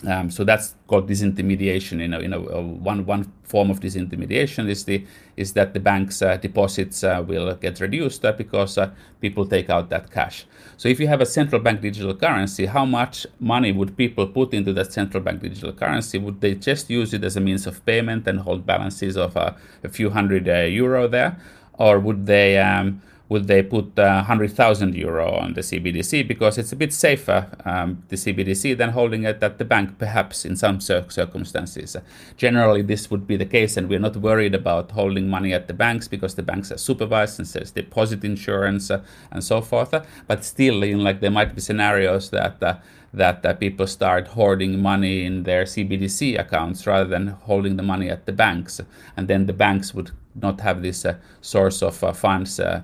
Um, 0.05 0.29
so 0.29 0.43
that's 0.43 0.75
called 0.87 1.09
disintermediation. 1.09 2.01
You 2.01 2.27
know, 2.27 2.45
uh, 2.47 2.61
one 2.61 3.05
one 3.05 3.31
form 3.43 3.71
of 3.71 3.79
disintermediation 3.79 4.67
is 4.67 4.83
the 4.83 5.05
is 5.37 5.53
that 5.53 5.73
the 5.73 5.79
bank's 5.79 6.21
uh, 6.21 6.37
deposits 6.37 7.03
uh, 7.03 7.23
will 7.25 7.55
get 7.55 7.79
reduced 7.79 8.25
uh, 8.25 8.33
because 8.33 8.77
uh, 8.77 8.91
people 9.21 9.45
take 9.45 9.69
out 9.69 9.89
that 9.89 10.11
cash. 10.11 10.45
So 10.77 10.89
if 10.89 10.99
you 10.99 11.07
have 11.07 11.21
a 11.21 11.25
central 11.25 11.61
bank 11.61 11.81
digital 11.81 12.13
currency, 12.13 12.65
how 12.65 12.85
much 12.85 13.25
money 13.39 13.71
would 13.71 13.95
people 13.95 14.27
put 14.27 14.53
into 14.53 14.73
that 14.73 14.91
central 14.91 15.23
bank 15.23 15.41
digital 15.41 15.71
currency? 15.71 16.17
Would 16.17 16.41
they 16.41 16.55
just 16.55 16.89
use 16.89 17.13
it 17.13 17.23
as 17.23 17.37
a 17.37 17.41
means 17.41 17.65
of 17.65 17.85
payment 17.85 18.27
and 18.27 18.39
hold 18.39 18.65
balances 18.65 19.15
of 19.15 19.37
uh, 19.37 19.53
a 19.83 19.89
few 19.89 20.09
hundred 20.09 20.47
euro 20.47 21.07
there, 21.07 21.37
or 21.73 21.99
would 21.99 22.25
they 22.25 22.57
um, 22.57 23.01
would 23.33 23.47
they 23.47 23.63
put 23.63 23.97
uh, 23.97 24.21
100,000 24.27 24.93
euro 24.93 25.31
on 25.31 25.55
the 25.55 25.61
CBDC 25.61 26.27
because 26.27 26.59
it's 26.59 26.71
a 26.71 26.75
bit 26.75 26.93
safer, 26.93 27.47
um, 27.65 28.03
the 28.09 28.15
CBDC, 28.15 28.77
than 28.77 28.91
holding 28.91 29.23
it 29.23 29.41
at 29.41 29.57
the 29.57 29.65
bank, 29.65 29.97
perhaps 29.97 30.45
in 30.45 30.55
some 30.55 30.79
cir- 30.79 31.09
circumstances. 31.09 31.95
Uh, 31.95 32.01
generally, 32.37 32.83
this 32.83 33.09
would 33.09 33.25
be 33.25 33.35
the 33.35 33.45
case, 33.57 33.75
and 33.75 33.89
we're 33.89 34.05
not 34.07 34.15
worried 34.17 34.53
about 34.53 34.91
holding 34.91 35.27
money 35.29 35.51
at 35.51 35.67
the 35.67 35.73
banks 35.73 36.07
because 36.07 36.35
the 36.35 36.43
banks 36.43 36.71
are 36.71 36.77
supervised 36.77 37.39
and 37.39 37.47
there's 37.47 37.71
deposit 37.71 38.23
insurance 38.23 38.91
uh, 38.91 39.01
and 39.31 39.43
so 39.43 39.61
forth. 39.61 39.95
Uh, 39.95 40.03
but 40.27 40.45
still, 40.45 40.79
know, 40.79 40.97
like 40.99 41.19
there 41.19 41.31
might 41.31 41.55
be 41.55 41.61
scenarios 41.61 42.29
that 42.29 42.61
uh, 42.61 42.75
that 43.15 43.43
uh, 43.45 43.53
people 43.53 43.87
start 43.87 44.27
hoarding 44.27 44.79
money 44.79 45.25
in 45.25 45.43
their 45.43 45.63
CBDC 45.65 46.39
accounts 46.39 46.85
rather 46.85 47.09
than 47.09 47.27
holding 47.49 47.77
the 47.77 47.83
money 47.93 48.09
at 48.09 48.27
the 48.27 48.31
banks, 48.31 48.79
and 49.17 49.27
then 49.27 49.47
the 49.47 49.53
banks 49.53 49.91
would 49.95 50.11
not 50.35 50.61
have 50.61 50.81
this 50.81 51.05
source 51.41 51.83
of 51.83 51.95
funds 52.17 52.59
uh, 52.59 52.81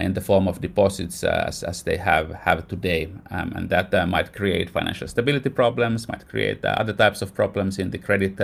in 0.00 0.14
the 0.14 0.20
form 0.20 0.48
of 0.48 0.60
deposits 0.60 1.22
uh, 1.22 1.44
as, 1.46 1.62
as 1.62 1.82
they 1.82 1.96
have 1.96 2.32
have 2.34 2.66
today, 2.68 3.08
um, 3.30 3.52
and 3.54 3.70
that 3.70 3.94
uh, 3.94 4.06
might 4.06 4.32
create 4.32 4.70
financial 4.70 5.06
stability 5.06 5.50
problems, 5.50 6.08
might 6.08 6.26
create 6.28 6.64
other 6.64 6.92
types 6.92 7.22
of 7.22 7.34
problems 7.34 7.78
in 7.78 7.90
the 7.90 7.98
credit, 7.98 8.40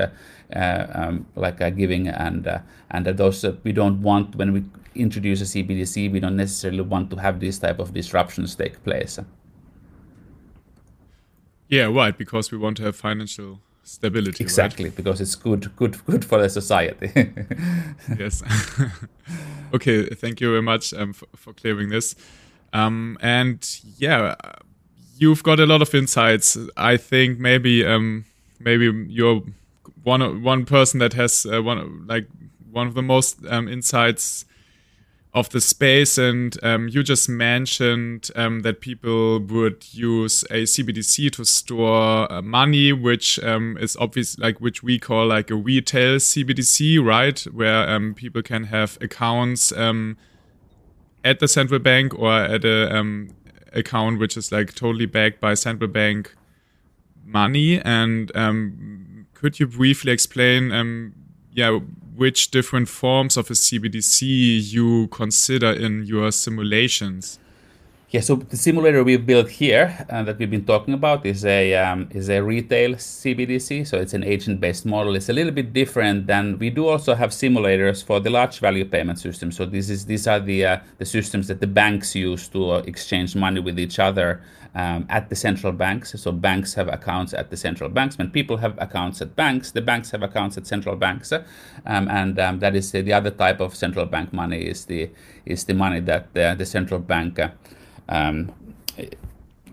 um, 0.54 1.26
like 1.34 1.58
giving, 1.76 2.08
and 2.08 2.62
and 2.90 3.06
those 3.06 3.44
we 3.64 3.72
don't 3.72 4.00
want 4.02 4.36
when 4.36 4.52
we 4.52 4.64
introduce 4.94 5.40
a 5.40 5.44
CBDC. 5.44 6.12
We 6.12 6.20
don't 6.20 6.36
necessarily 6.36 6.82
want 6.82 7.10
to 7.10 7.16
have 7.16 7.40
these 7.40 7.58
type 7.58 7.78
of 7.78 7.92
disruptions 7.92 8.54
take 8.54 8.82
place. 8.84 9.18
Yeah, 11.68 11.86
right. 11.86 12.16
Because 12.16 12.52
we 12.52 12.58
want 12.58 12.76
to 12.76 12.84
have 12.84 12.96
financial 12.96 13.60
stability. 13.82 14.42
Exactly, 14.42 14.86
right? 14.86 14.96
because 14.96 15.20
it's 15.20 15.34
good, 15.34 15.74
good, 15.76 16.04
good 16.06 16.24
for 16.24 16.40
the 16.40 16.48
society. 16.48 17.10
yes. 18.18 18.42
okay, 19.74 20.06
thank 20.06 20.40
you 20.40 20.50
very 20.50 20.62
much 20.62 20.94
um, 20.94 21.12
for, 21.12 21.26
for, 21.36 21.52
clearing 21.52 21.88
this. 21.88 22.14
Um, 22.72 23.18
and 23.20 23.58
yeah, 23.98 24.34
you've 25.18 25.42
got 25.42 25.60
a 25.60 25.66
lot 25.66 25.82
of 25.82 25.94
insights. 25.94 26.56
I 26.76 26.96
think 26.96 27.38
maybe 27.38 27.84
um, 27.84 28.24
maybe 28.60 28.86
you're 29.08 29.42
one 30.02 30.42
one 30.42 30.64
person 30.64 31.00
that 31.00 31.12
has 31.14 31.46
uh, 31.46 31.62
one 31.62 32.06
like 32.06 32.28
one 32.70 32.86
of 32.86 32.94
the 32.94 33.02
most 33.02 33.44
um, 33.46 33.68
insights 33.68 34.44
of 35.34 35.48
the 35.50 35.60
space. 35.60 36.16
And 36.16 36.56
um, 36.62 36.88
you 36.88 37.02
just 37.02 37.28
mentioned 37.28 38.30
um, 38.36 38.60
that 38.60 38.80
people 38.80 39.40
would 39.40 39.92
use 39.92 40.44
a 40.44 40.62
CBDC 40.62 41.32
to 41.32 41.44
store 41.44 42.32
uh, 42.32 42.40
money, 42.40 42.92
which 42.92 43.42
um, 43.42 43.76
is 43.78 43.96
obvious, 43.96 44.38
like 44.38 44.60
which 44.60 44.82
we 44.82 44.98
call 44.98 45.26
like 45.26 45.50
a 45.50 45.56
retail 45.56 46.16
CBDC, 46.16 47.04
right? 47.04 47.40
Where 47.52 47.88
um, 47.88 48.14
people 48.14 48.42
can 48.42 48.64
have 48.64 48.96
accounts 49.00 49.72
um, 49.72 50.16
at 51.24 51.40
the 51.40 51.48
central 51.48 51.80
bank 51.80 52.16
or 52.16 52.32
at 52.32 52.64
a 52.64 52.96
um, 52.96 53.30
account 53.72 54.20
which 54.20 54.36
is 54.36 54.52
like 54.52 54.72
totally 54.74 55.06
backed 55.06 55.40
by 55.40 55.54
central 55.54 55.90
bank 55.90 56.32
money. 57.24 57.80
And 57.80 58.30
could 59.34 59.58
you 59.58 59.66
briefly 59.66 60.12
explain, 60.12 61.12
yeah, 61.52 61.80
which 62.16 62.50
different 62.50 62.88
forms 62.88 63.36
of 63.36 63.50
a 63.50 63.54
CBDC 63.54 64.72
you 64.72 65.08
consider 65.08 65.72
in 65.72 66.04
your 66.04 66.30
simulations. 66.30 67.38
Yeah, 68.14 68.20
so 68.20 68.36
the 68.36 68.56
simulator 68.56 69.02
we've 69.02 69.26
built 69.26 69.50
here 69.50 70.06
uh, 70.08 70.22
that 70.22 70.38
we've 70.38 70.48
been 70.48 70.64
talking 70.64 70.94
about 70.94 71.26
is 71.26 71.44
a 71.44 71.74
um, 71.74 72.06
is 72.12 72.28
a 72.30 72.40
retail 72.40 72.94
CBDC. 72.94 73.88
So 73.88 73.98
it's 73.98 74.14
an 74.14 74.22
agent-based 74.22 74.86
model. 74.86 75.16
It's 75.16 75.30
a 75.30 75.32
little 75.32 75.50
bit 75.50 75.72
different 75.72 76.28
than 76.28 76.56
we 76.60 76.70
do. 76.70 76.86
Also 76.86 77.16
have 77.16 77.30
simulators 77.30 78.04
for 78.04 78.20
the 78.20 78.30
large 78.30 78.60
value 78.60 78.84
payment 78.84 79.18
system. 79.18 79.50
So 79.50 79.66
this 79.66 79.90
is 79.90 80.06
these 80.06 80.28
are 80.28 80.38
the 80.38 80.64
uh, 80.64 80.78
the 80.98 81.04
systems 81.04 81.48
that 81.48 81.58
the 81.58 81.66
banks 81.66 82.14
use 82.14 82.46
to 82.50 82.70
uh, 82.70 82.78
exchange 82.86 83.34
money 83.34 83.58
with 83.58 83.80
each 83.80 83.98
other 83.98 84.40
um, 84.76 85.06
at 85.08 85.28
the 85.28 85.34
central 85.34 85.72
banks. 85.72 86.12
So 86.12 86.30
banks 86.30 86.74
have 86.74 86.86
accounts 86.86 87.34
at 87.34 87.50
the 87.50 87.56
central 87.56 87.90
banks. 87.90 88.16
When 88.16 88.30
people 88.30 88.58
have 88.58 88.78
accounts 88.78 89.22
at 89.22 89.34
banks, 89.34 89.72
the 89.72 89.82
banks 89.82 90.12
have 90.12 90.22
accounts 90.22 90.56
at 90.56 90.68
central 90.68 90.94
banks, 90.94 91.32
um, 91.32 91.42
and 92.08 92.38
um, 92.38 92.60
that 92.60 92.76
is 92.76 92.94
uh, 92.94 93.02
the 93.02 93.12
other 93.12 93.32
type 93.32 93.58
of 93.58 93.74
central 93.74 94.06
bank 94.06 94.32
money 94.32 94.60
is 94.60 94.84
the 94.84 95.10
is 95.44 95.64
the 95.64 95.74
money 95.74 95.98
that 95.98 96.32
the, 96.32 96.54
the 96.56 96.64
central 96.64 97.00
bank 97.00 97.40
uh, 97.40 97.48
um, 98.08 98.52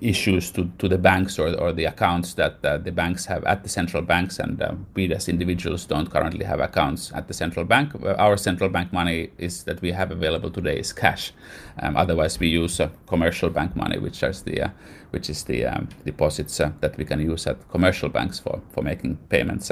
issues 0.02 0.52
to, 0.52 0.70
to 0.80 0.88
the 0.88 0.98
banks 0.98 1.38
or, 1.38 1.56
or 1.60 1.72
the 1.72 1.86
accounts 1.86 2.34
that 2.34 2.58
uh, 2.66 2.78
the 2.78 2.92
banks 2.92 3.26
have 3.26 3.44
at 3.46 3.64
the 3.64 3.70
central 3.70 4.02
banks. 4.02 4.40
And 4.40 4.62
uh, 4.62 4.74
we 4.96 5.12
as 5.14 5.30
individuals 5.30 5.86
don't 5.86 6.10
currently 6.10 6.44
have 6.44 6.60
accounts 6.60 7.12
at 7.14 7.28
the 7.28 7.34
central 7.34 7.66
bank. 7.66 7.94
Our 8.18 8.36
central 8.38 8.70
bank 8.70 8.92
money 8.92 9.30
is 9.38 9.64
that 9.64 9.82
we 9.82 9.92
have 9.92 10.12
available 10.12 10.50
today 10.50 10.80
is 10.80 10.92
cash. 10.92 11.32
Um, 11.80 11.96
otherwise 11.96 12.40
we 12.40 12.48
use 12.48 12.80
uh, 12.80 12.90
commercial 13.08 13.50
bank 13.50 13.76
money 13.76 14.00
which 14.00 14.24
is 14.24 14.42
the 14.42 14.64
uh, 14.64 14.70
which 15.12 15.30
is 15.30 15.44
the 15.44 15.66
um, 15.66 15.90
deposits 16.06 16.60
uh, 16.60 16.72
that 16.80 16.98
we 16.98 17.06
can 17.06 17.20
use 17.20 17.46
at 17.46 17.70
commercial 17.70 18.10
banks 18.10 18.40
for 18.40 18.62
for 18.72 18.82
making 18.82 19.18
payments. 19.30 19.72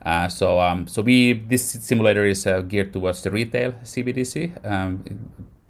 Uh, 0.00 0.28
so, 0.28 0.60
um, 0.60 0.86
so 0.86 1.02
we 1.02 1.32
this 1.32 1.64
simulator 1.64 2.24
is 2.24 2.46
geared 2.68 2.92
towards 2.92 3.22
the 3.22 3.30
retail 3.30 3.72
CBDC. 3.82 4.64
Um, 4.64 5.02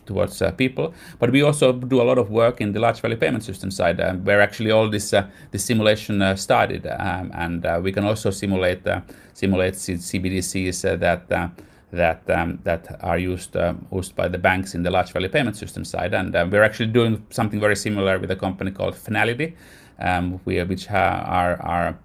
towards 0.08 0.42
uh, 0.42 0.50
people. 0.50 0.92
But 1.20 1.30
we 1.30 1.42
also 1.42 1.72
do 1.72 2.00
a 2.02 2.06
lot 2.10 2.18
of 2.18 2.30
work 2.30 2.60
in 2.60 2.72
the 2.72 2.80
large 2.80 3.00
value 3.00 3.16
payment 3.16 3.44
system 3.44 3.70
side, 3.70 4.00
uh, 4.00 4.14
where 4.14 4.40
actually 4.40 4.72
all 4.72 4.88
this 4.90 5.12
uh, 5.12 5.26
this 5.52 5.64
simulation 5.64 6.20
uh, 6.22 6.34
started, 6.34 6.86
um, 6.86 7.30
and 7.34 7.64
uh, 7.64 7.80
we 7.84 7.92
can 7.92 8.04
also 8.04 8.30
simulate 8.30 8.84
uh, 8.86 9.00
simulate 9.34 9.74
CBDCs 9.74 10.98
that. 10.98 11.52
that 11.90 12.28
um, 12.28 12.58
that 12.64 12.84
are 13.00 13.18
used 13.32 13.56
used 13.98 14.14
by 14.14 14.28
the 14.28 14.36
banks 14.48 14.74
in 14.74 14.82
the 14.82 14.90
large 14.90 15.10
value 15.10 15.30
payment 15.30 15.56
system 15.56 15.84
side, 15.84 16.12
and 16.18 16.34
we're 16.52 16.66
actually 16.68 16.92
doing 16.92 17.14
something 17.30 17.60
very 17.60 17.76
similar 17.76 18.18
with 18.18 18.30
a 18.30 18.36
company 18.36 18.70
called 18.70 18.94
Fnality, 18.94 19.54
um, 19.98 20.38
we, 20.44 20.62
which 20.64 20.90
are 20.90 21.56
are 21.62 21.98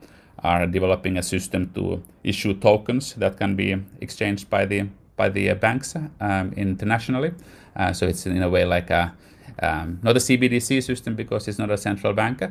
are 0.43 0.67
developing 0.67 1.17
a 1.17 1.21
system 1.21 1.69
to 1.75 2.01
issue 2.23 2.53
tokens 2.53 3.13
that 3.15 3.37
can 3.37 3.55
be 3.55 3.75
exchanged 3.99 4.49
by 4.49 4.65
the 4.65 4.87
by 5.15 5.29
the 5.29 5.53
banks 5.53 5.95
um, 5.95 6.53
internationally. 6.55 7.31
Uh, 7.75 7.93
so 7.93 8.07
it's 8.07 8.25
in 8.25 8.41
a 8.41 8.49
way 8.49 8.65
like 8.65 8.89
a 8.89 9.13
um, 9.61 9.99
not 10.01 10.15
a 10.15 10.19
CBDC 10.19 10.83
system 10.83 11.15
because 11.15 11.47
it's 11.47 11.59
not 11.59 11.69
a 11.69 11.77
central 11.77 12.13
bank, 12.13 12.41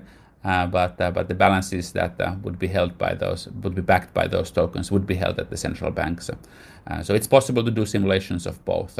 uh, 0.45 0.67
but 0.67 1.01
uh, 1.01 1.11
but 1.11 1.29
the 1.29 1.35
balances 1.35 1.93
that 1.93 2.21
uh, 2.21 2.35
would 2.43 2.59
be 2.59 2.69
held 2.69 2.99
by 2.99 3.15
those 3.15 3.49
would 3.49 3.75
be 3.75 3.83
backed 3.83 4.15
by 4.15 4.27
those 4.27 4.51
tokens 4.51 4.91
would 4.91 5.07
be 5.07 5.15
held 5.15 5.39
at 5.39 5.51
the 5.51 5.57
central 5.57 5.91
banks. 5.91 6.31
Uh, 6.87 7.03
so 7.03 7.15
it's 7.15 7.27
possible 7.27 7.65
to 7.65 7.71
do 7.71 7.87
simulations 7.87 8.47
of 8.47 8.65
both. 8.65 8.99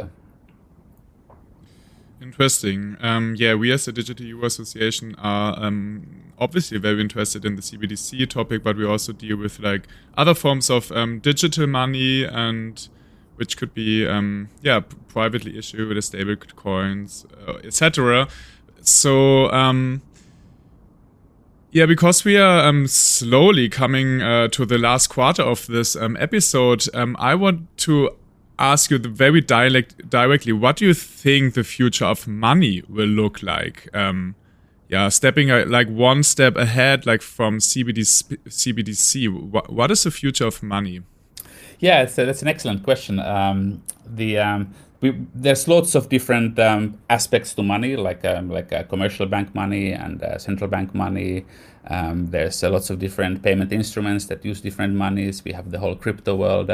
Interesting. 2.21 2.95
Um, 3.01 3.35
yeah, 3.37 3.53
we 3.53 3.69
as 3.73 3.83
the 3.83 3.91
Digital 3.91 4.25
Euro 4.25 4.45
Association 4.45 5.13
are 5.15 5.61
um, 5.61 6.31
obviously 6.39 6.77
very 6.77 7.01
interested 7.01 7.43
in 7.43 7.57
the 7.57 7.61
CBDC 7.61 8.29
topic, 8.29 8.63
but 8.63 8.77
we 8.77 8.85
also 8.85 9.11
deal 9.11 9.35
with 9.35 9.59
like 9.59 9.87
other 10.15 10.33
forms 10.33 10.69
of 10.69 10.89
um, 10.93 11.19
digital 11.19 11.67
money 11.67 12.23
and 12.23 12.87
which 13.35 13.57
could 13.57 13.73
be 13.73 14.05
um, 14.07 14.49
yeah 14.61 14.81
privately 15.07 15.57
issued 15.57 15.97
as 15.97 16.05
stable 16.05 16.35
coins, 16.55 17.25
uh, 17.47 17.53
etc. 17.63 18.27
So 18.81 19.51
um, 19.51 20.01
yeah, 21.73 21.87
because 21.87 22.23
we 22.23 22.37
are 22.37 22.67
um, 22.67 22.85
slowly 22.87 23.67
coming 23.67 24.21
uh, 24.21 24.47
to 24.49 24.63
the 24.63 24.77
last 24.77 25.07
quarter 25.07 25.41
of 25.41 25.65
this 25.65 25.95
um, 25.95 26.15
episode, 26.19 26.83
um, 26.93 27.15
I 27.19 27.33
want 27.33 27.75
to 27.79 28.11
ask 28.59 28.91
you 28.91 28.99
the 28.99 29.09
very 29.09 29.41
direct, 29.41 30.07
directly, 30.07 30.53
what 30.53 30.75
do 30.75 30.85
you 30.85 30.93
think 30.93 31.55
the 31.55 31.63
future 31.63 32.05
of 32.05 32.27
money 32.27 32.83
will 32.87 33.07
look 33.07 33.41
like? 33.41 33.89
Um, 33.95 34.35
yeah, 34.87 35.09
stepping 35.09 35.49
uh, 35.49 35.65
like 35.67 35.89
one 35.89 36.21
step 36.21 36.55
ahead, 36.55 37.07
like 37.07 37.23
from 37.23 37.57
CBDC. 37.57 38.37
CBDC. 38.47 39.69
What 39.69 39.89
is 39.89 40.03
the 40.03 40.11
future 40.11 40.45
of 40.45 40.61
money? 40.61 41.01
Yeah, 41.83 42.03
a, 42.03 42.07
that's 42.07 42.41
an 42.41 42.47
excellent 42.47 42.81
question. 42.83 43.19
Um, 43.19 43.83
the 44.05 44.37
um, 44.37 44.73
we, 45.01 45.17
there's 45.35 45.67
lots 45.67 45.95
of 45.95 46.07
different 46.07 46.57
um, 46.57 46.97
aspects 47.09 47.53
to 47.55 47.61
money, 47.61 47.97
like 47.97 48.23
um, 48.23 48.49
like 48.49 48.71
uh, 48.71 48.83
commercial 48.83 49.25
bank 49.25 49.53
money 49.53 49.91
and 49.91 50.23
uh, 50.23 50.37
central 50.37 50.69
bank 50.69 50.95
money. 50.95 51.45
Um, 51.87 52.31
there's 52.31 52.63
uh, 52.63 52.69
lots 52.69 52.89
of 52.89 52.99
different 52.99 53.43
payment 53.43 53.73
instruments 53.73 54.27
that 54.27 54.45
use 54.45 54.61
different 54.61 54.95
monies. 54.95 55.43
We 55.43 55.51
have 55.51 55.71
the 55.71 55.79
whole 55.79 55.97
crypto 55.97 56.37
world. 56.37 56.71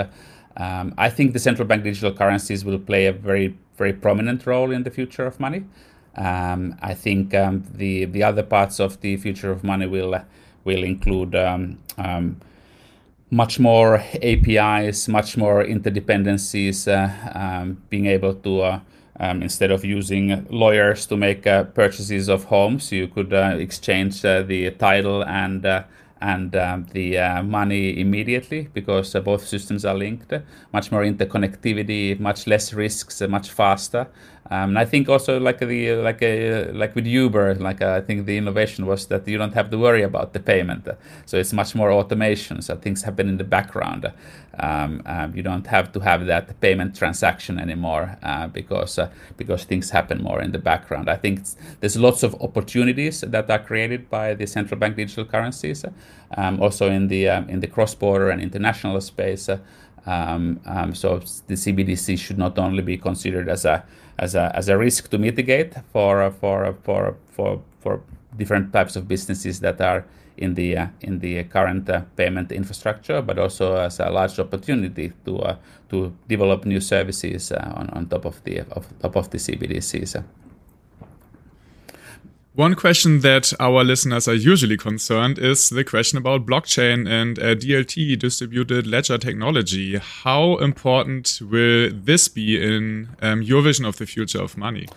Um, 0.56 0.94
I 0.96 1.10
think 1.10 1.34
the 1.34 1.40
central 1.40 1.68
bank 1.68 1.84
digital 1.84 2.14
currencies 2.14 2.64
will 2.64 2.78
play 2.78 3.08
a 3.08 3.12
very 3.12 3.58
very 3.80 3.94
prominent 3.94 4.46
role 4.46 4.70
in 4.70 4.84
the 4.84 4.92
future 4.92 5.26
of 5.26 5.40
money. 5.40 5.64
Um, 6.18 6.76
I 6.84 6.94
think 6.94 7.34
um, 7.34 7.64
the 7.74 8.06
the 8.06 8.22
other 8.22 8.44
parts 8.44 8.80
of 8.80 9.02
the 9.02 9.18
future 9.18 9.50
of 9.50 9.64
money 9.64 9.88
will 9.88 10.24
will 10.66 10.84
include 10.84 11.34
much 13.32 13.60
more 13.60 14.04
APIs, 14.22 15.08
much 15.08 15.38
more 15.38 15.64
interdependencies, 15.64 16.88
uh, 16.88 17.38
um, 17.38 17.82
being 17.90 18.08
able 18.08 18.34
to, 18.34 18.62
uh, 18.62 18.80
um, 19.20 19.44
instead 19.44 19.72
of 19.72 19.86
using 19.86 20.48
lawyers 20.50 21.06
to 21.06 21.18
make 21.18 21.46
uh, 21.46 21.64
purchases 21.66 22.30
of 22.30 22.46
homes, 22.46 22.92
you 22.92 23.08
could 23.08 23.34
uh, 23.34 23.56
exchange 23.58 24.26
uh, 24.26 24.42
the 24.42 24.72
title 24.72 25.24
and 25.24 25.66
uh, 25.66 25.84
and 26.22 26.52
the 26.52 27.42
money 27.46 27.98
immediately 27.98 28.68
because 28.74 29.14
both 29.24 29.48
systems 29.48 29.86
are 29.86 29.96
linked. 29.96 30.34
Much 30.74 30.92
more 30.92 31.04
interconnectivity, 31.04 32.20
much 32.20 32.46
less 32.46 32.74
risks, 32.74 33.22
much 33.22 33.50
faster. 33.50 34.06
Um, 34.52 34.70
and 34.70 34.80
I 34.80 34.86
think 34.86 35.08
also 35.10 35.40
like 35.40 35.60
the 35.60 35.94
like 35.94 36.22
a 36.24 36.72
like 36.72 36.96
with 36.96 37.06
Uber, 37.06 37.56
like 37.56 37.82
uh, 37.82 37.94
I 37.94 38.02
think 38.02 38.26
the 38.26 38.36
innovation 38.36 38.88
was 38.88 39.06
that 39.08 39.28
you 39.28 39.38
don't 39.38 39.54
have 39.54 39.70
to 39.70 39.78
worry 39.78 40.02
about 40.02 40.34
the 40.34 40.40
payment. 40.40 40.88
So 41.28 41.38
it's 41.38 41.54
much 41.54 41.76
more 41.76 41.92
automation. 41.92 42.62
So 42.64 42.76
things 42.76 43.04
happen 43.04 43.30
in 43.30 43.38
the 43.38 43.44
background. 43.44 44.12
Um, 44.60 45.04
um, 45.06 45.36
you 45.36 45.44
don't 45.44 45.68
have 45.68 45.92
to 45.94 46.00
have 46.00 46.26
that 46.26 46.60
payment 46.62 46.96
transaction 46.96 47.60
anymore 47.60 48.18
uh, 48.24 48.48
because 48.48 48.98
uh, 48.98 49.10
because 49.38 49.66
things 49.66 49.92
happen 49.92 50.24
more 50.24 50.42
in 50.42 50.52
the 50.52 50.60
background. 50.60 51.10
I 51.10 51.16
think 51.16 51.42
there's 51.80 51.98
lots 51.98 52.24
of 52.24 52.34
opportunities 52.42 53.22
that 53.22 53.52
are 53.52 53.60
created 53.60 54.10
by 54.10 54.34
the 54.34 54.48
central 54.48 54.80
bank 54.80 54.96
digital 54.96 55.26
currencies. 55.26 55.86
Um, 56.36 56.62
also 56.62 56.90
in 56.90 57.08
the 57.08 57.30
um, 57.30 57.50
in 57.50 57.60
the 57.60 57.68
cross-border 57.68 58.30
and 58.30 58.42
international 58.42 59.00
space. 59.02 59.48
Um, 60.06 60.60
so 60.94 61.20
the 61.48 61.56
CBDC 61.56 62.18
should 62.18 62.38
not 62.38 62.58
only 62.58 62.82
be 62.82 62.98
considered 62.98 63.48
as 63.48 63.66
a 63.66 63.84
as 64.20 64.36
a 64.36 64.52
as 64.56 64.70
a 64.70 64.78
risk 64.78 65.10
to 65.10 65.18
mitigate 65.18 65.74
for 65.92 66.32
for 66.32 66.76
for 66.84 67.16
for 67.32 67.62
for 67.80 68.02
different 68.38 68.72
types 68.72 68.96
of 68.96 69.08
businesses 69.08 69.60
that 69.60 69.82
are 69.82 70.06
in 70.38 70.54
the 70.56 70.78
uh, 70.78 70.88
in 71.02 71.20
the 71.20 71.44
current 71.44 71.90
uh, 71.90 72.02
payment 72.16 72.52
infrastructure, 72.52 73.22
but 73.22 73.38
also 73.38 73.76
as 73.76 74.00
a 74.00 74.10
large 74.10 74.40
opportunity 74.40 75.12
to 75.26 75.40
uh, 75.40 75.56
to 75.90 76.14
develop 76.28 76.66
new 76.66 76.80
services 76.80 77.52
uh, 77.52 77.74
on, 77.76 77.90
on 77.90 78.08
top 78.08 78.26
of 78.26 78.42
the 78.44 78.60
of, 78.72 78.88
top 79.00 79.16
of 79.16 79.30
the 79.30 79.38
CBDCs. 79.38 80.24
One 82.60 82.76
question 82.76 83.22
that 83.22 83.54
our 83.58 83.86
listeners 83.86 84.28
are 84.28 84.34
usually 84.34 84.76
concerned 84.76 85.40
is 85.40 85.70
the 85.70 85.86
question 85.86 86.18
about 86.18 86.46
blockchain 86.46 87.08
and 87.08 87.40
uh, 87.40 87.56
DLT, 87.56 88.20
distributed 88.20 88.86
ledger 88.86 89.18
technology. 89.18 89.96
How 89.96 90.58
important 90.58 91.40
will 91.42 91.90
this 91.94 92.28
be 92.28 92.62
in 92.62 93.16
um, 93.22 93.42
your 93.44 93.62
vision 93.62 93.86
of 93.86 93.96
the 93.96 94.06
future 94.06 94.42
of 94.42 94.58
money? 94.58 94.88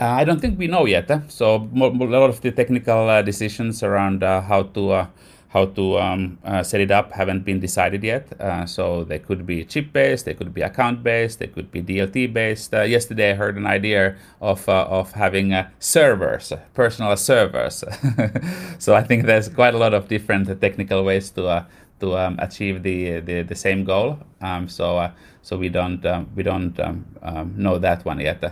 Uh, 0.00 0.06
I 0.06 0.24
don't 0.24 0.40
think 0.40 0.58
we 0.58 0.66
know 0.66 0.84
yet. 0.84 1.08
Eh? 1.12 1.20
So, 1.28 1.70
a 1.72 1.86
lot 1.86 2.28
of 2.28 2.40
the 2.40 2.50
technical 2.50 3.08
uh, 3.08 3.22
decisions 3.22 3.84
around 3.84 4.24
uh, 4.24 4.40
how 4.40 4.64
to 4.74 4.90
uh, 4.90 5.06
how 5.52 5.66
to 5.66 5.98
um, 5.98 6.38
uh, 6.44 6.62
set 6.62 6.80
it 6.80 6.90
up 6.90 7.12
haven't 7.12 7.44
been 7.44 7.60
decided 7.60 8.02
yet. 8.02 8.26
Uh, 8.40 8.64
so 8.64 9.04
they 9.04 9.18
could 9.18 9.44
be 9.44 9.64
chip 9.64 9.92
based, 9.92 10.24
they 10.24 10.32
could 10.32 10.54
be 10.54 10.62
account 10.62 11.02
based, 11.02 11.38
they 11.40 11.46
could 11.46 11.70
be 11.70 11.82
DLT 11.82 12.32
based. 12.32 12.72
Uh, 12.72 12.82
yesterday 12.82 13.32
I 13.32 13.34
heard 13.34 13.56
an 13.56 13.66
idea 13.66 14.16
of 14.40 14.66
uh, 14.68 14.86
of 14.88 15.12
having 15.12 15.52
uh, 15.52 15.68
servers, 15.78 16.52
personal 16.72 17.14
servers. 17.16 17.84
so 18.78 18.94
I 18.94 19.02
think 19.02 19.26
there's 19.26 19.50
quite 19.50 19.74
a 19.74 19.78
lot 19.78 19.92
of 19.92 20.08
different 20.08 20.48
technical 20.60 21.04
ways 21.04 21.30
to 21.32 21.46
uh, 21.46 21.64
to 22.00 22.16
um, 22.16 22.38
achieve 22.38 22.82
the, 22.82 23.20
the 23.20 23.42
the 23.42 23.54
same 23.54 23.84
goal. 23.84 24.18
Um, 24.40 24.68
so 24.68 25.10
so 25.42 25.58
we 25.58 25.68
don't 25.68 26.04
um, 26.06 26.30
we 26.34 26.42
don't 26.42 26.80
um, 26.80 27.04
um, 27.20 27.54
know 27.56 27.78
that 27.78 28.06
one 28.06 28.20
yet. 28.20 28.42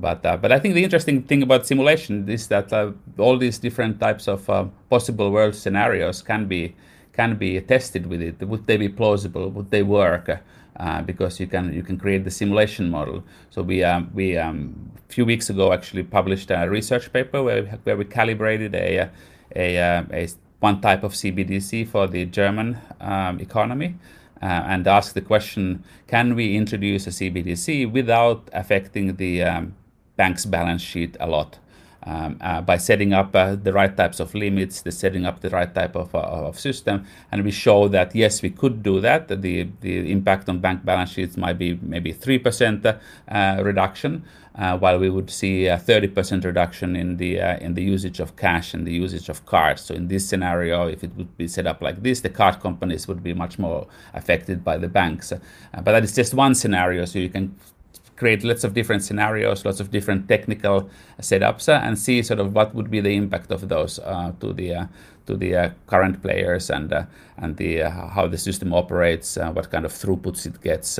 But 0.00 0.22
but 0.22 0.52
I 0.52 0.58
think 0.58 0.74
the 0.74 0.84
interesting 0.84 1.22
thing 1.22 1.42
about 1.42 1.66
simulation 1.66 2.28
is 2.28 2.48
that 2.48 2.72
uh, 2.72 2.92
all 3.18 3.38
these 3.38 3.58
different 3.58 4.00
types 4.00 4.28
of 4.28 4.48
uh, 4.48 4.66
possible 4.90 5.30
world 5.30 5.54
scenarios 5.54 6.22
can 6.22 6.46
be 6.46 6.74
can 7.12 7.36
be 7.36 7.60
tested 7.60 8.06
with 8.06 8.22
it. 8.22 8.40
Would 8.46 8.66
they 8.66 8.76
be 8.76 8.88
plausible? 8.88 9.50
Would 9.50 9.70
they 9.70 9.82
work? 9.82 10.40
Uh, 10.78 11.02
because 11.02 11.40
you 11.40 11.48
can 11.48 11.72
you 11.72 11.82
can 11.82 11.98
create 11.98 12.22
the 12.22 12.30
simulation 12.30 12.88
model. 12.88 13.24
So 13.50 13.62
we 13.62 13.82
um, 13.82 14.10
we 14.14 14.38
um, 14.38 14.92
a 15.08 15.12
few 15.12 15.24
weeks 15.24 15.50
ago 15.50 15.72
actually 15.72 16.04
published 16.04 16.52
a 16.52 16.68
research 16.68 17.12
paper 17.12 17.42
where 17.42 17.62
we, 17.64 17.68
where 17.84 17.96
we 17.96 18.04
calibrated 18.04 18.76
a 18.76 19.10
a, 19.56 19.76
a, 19.76 20.06
a 20.12 20.28
one 20.60 20.80
type 20.80 21.02
of 21.02 21.14
CBDC 21.14 21.88
for 21.88 22.06
the 22.06 22.24
German 22.26 22.78
um, 23.00 23.40
economy. 23.40 23.96
Uh, 24.40 24.46
and 24.72 24.86
ask 24.86 25.14
the 25.14 25.20
question: 25.20 25.82
Can 26.06 26.36
we 26.36 26.56
introduce 26.56 27.08
a 27.08 27.10
CBDC 27.10 27.90
without 27.90 28.48
affecting 28.52 29.16
the 29.16 29.42
um, 29.42 29.74
bank's 30.18 30.44
balance 30.46 30.82
sheet 30.82 31.16
a 31.20 31.26
lot. 31.26 31.58
Um, 32.04 32.38
uh, 32.40 32.60
by 32.62 32.78
setting 32.78 33.12
up 33.12 33.34
uh, 33.34 33.56
the 33.56 33.72
right 33.72 33.94
types 33.94 34.20
of 34.20 34.32
limits, 34.32 34.82
the 34.82 34.92
setting 34.92 35.26
up 35.26 35.40
the 35.40 35.50
right 35.50 35.72
type 35.74 35.94
of, 35.96 36.14
uh, 36.14 36.48
of 36.48 36.58
system, 36.58 37.04
and 37.30 37.44
we 37.44 37.50
show 37.50 37.88
that 37.88 38.14
yes, 38.14 38.40
we 38.40 38.50
could 38.50 38.82
do 38.82 39.00
that. 39.00 39.28
The 39.28 39.68
the 39.80 39.94
impact 40.16 40.48
on 40.48 40.60
bank 40.60 40.84
balance 40.84 41.10
sheets 41.14 41.36
might 41.36 41.58
be 41.58 41.78
maybe 41.82 42.12
three 42.24 42.38
percent 42.38 42.86
uh, 42.86 42.96
reduction, 43.70 44.22
uh, 44.54 44.78
while 44.78 44.98
we 45.04 45.10
would 45.10 45.28
see 45.28 45.66
a 45.66 45.76
thirty 45.76 46.08
percent 46.08 46.44
reduction 46.44 46.96
in 46.96 47.16
the 47.16 47.30
uh, 47.40 47.66
in 47.66 47.74
the 47.74 47.82
usage 47.82 48.20
of 48.20 48.36
cash 48.36 48.74
and 48.74 48.86
the 48.86 48.94
usage 49.04 49.28
of 49.28 49.44
cards. 49.44 49.82
So 49.82 49.94
in 49.94 50.08
this 50.08 50.24
scenario, 50.30 50.88
if 50.88 51.02
it 51.02 51.10
would 51.16 51.36
be 51.36 51.48
set 51.48 51.66
up 51.66 51.82
like 51.82 51.98
this, 52.02 52.20
the 52.20 52.30
card 52.30 52.60
companies 52.60 53.08
would 53.08 53.22
be 53.22 53.34
much 53.34 53.58
more 53.58 53.86
affected 54.14 54.62
by 54.62 54.78
the 54.78 54.88
banks. 54.88 55.32
but 55.84 55.92
that 55.94 56.04
is 56.04 56.14
just 56.14 56.32
one 56.32 56.54
scenario. 56.54 57.06
So 57.06 57.18
you 57.18 57.28
can 57.28 57.56
create 58.18 58.42
lots 58.42 58.64
of 58.64 58.74
different 58.74 59.02
scenarios, 59.02 59.64
lots 59.64 59.80
of 59.80 59.90
different 59.90 60.28
technical 60.28 60.90
setups, 61.20 61.68
uh, 61.68 61.80
and 61.84 61.98
see 61.98 62.22
sort 62.22 62.40
of 62.40 62.54
what 62.54 62.74
would 62.74 62.90
be 62.90 63.00
the 63.00 63.14
impact 63.14 63.50
of 63.52 63.68
those 63.68 63.98
uh, 64.00 64.32
to 64.40 64.52
the 64.52 64.74
uh, 64.74 64.86
to 65.26 65.36
the 65.36 65.54
uh, 65.54 65.70
current 65.86 66.20
players 66.20 66.70
and 66.70 66.92
uh, 66.92 67.04
and 67.36 67.56
the 67.56 67.82
uh, 67.82 68.08
how 68.08 68.26
the 68.26 68.38
system 68.38 68.74
operates, 68.74 69.36
what 69.36 69.70
kind 69.70 69.84
of 69.84 69.92
throughputs 69.92 70.46
it 70.46 70.60
gets, 70.62 70.98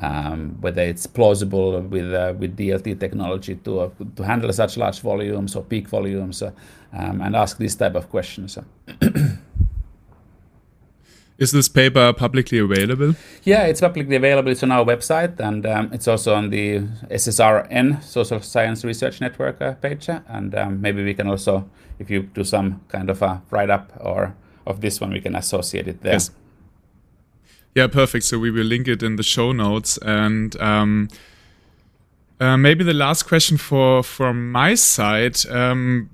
um, 0.00 0.56
whether 0.60 0.82
it's 0.82 1.06
plausible 1.06 1.80
with 1.80 2.12
with 2.38 2.56
DLT 2.56 2.98
technology 3.00 3.56
to 3.56 3.92
to 4.16 4.22
handle 4.22 4.52
such 4.52 4.76
large 4.76 5.00
volumes 5.00 5.56
or 5.56 5.64
peak 5.64 5.88
volumes, 5.88 6.42
um, 6.42 7.20
and 7.20 7.34
ask 7.34 7.58
these 7.58 7.74
type 7.74 7.96
of 7.96 8.08
questions. 8.08 8.58
Is 11.42 11.50
this 11.50 11.68
paper 11.68 12.12
publicly 12.12 12.58
available? 12.58 13.16
Yeah, 13.42 13.64
it's 13.64 13.80
publicly 13.80 14.14
available. 14.14 14.52
It's 14.52 14.62
on 14.62 14.70
our 14.70 14.84
website 14.84 15.40
and 15.40 15.66
um, 15.66 15.90
it's 15.92 16.06
also 16.06 16.36
on 16.36 16.50
the 16.50 16.82
SSRN, 17.10 18.00
Social 18.00 18.40
Science 18.40 18.84
Research 18.84 19.20
Network 19.20 19.60
uh, 19.60 19.72
page. 19.74 20.08
And 20.08 20.54
um, 20.54 20.80
maybe 20.80 21.02
we 21.02 21.14
can 21.14 21.26
also, 21.26 21.68
if 21.98 22.08
you 22.10 22.22
do 22.22 22.44
some 22.44 22.82
kind 22.86 23.10
of 23.10 23.22
a 23.22 23.42
write 23.50 23.70
up 23.70 23.92
or 23.98 24.36
of 24.68 24.82
this 24.82 25.00
one, 25.00 25.10
we 25.10 25.20
can 25.20 25.34
associate 25.34 25.88
it 25.88 26.02
there. 26.02 26.12
Yes. 26.12 26.30
Yeah, 27.74 27.88
perfect. 27.88 28.24
So 28.24 28.38
we 28.38 28.52
will 28.52 28.66
link 28.66 28.86
it 28.86 29.02
in 29.02 29.16
the 29.16 29.24
show 29.24 29.50
notes. 29.50 29.98
And 29.98 30.54
um, 30.60 31.08
uh, 32.38 32.56
maybe 32.56 32.84
the 32.84 32.94
last 32.94 33.24
question 33.24 33.56
for 33.56 34.04
from 34.04 34.52
my 34.52 34.76
side 34.76 35.44
um, 35.50 36.08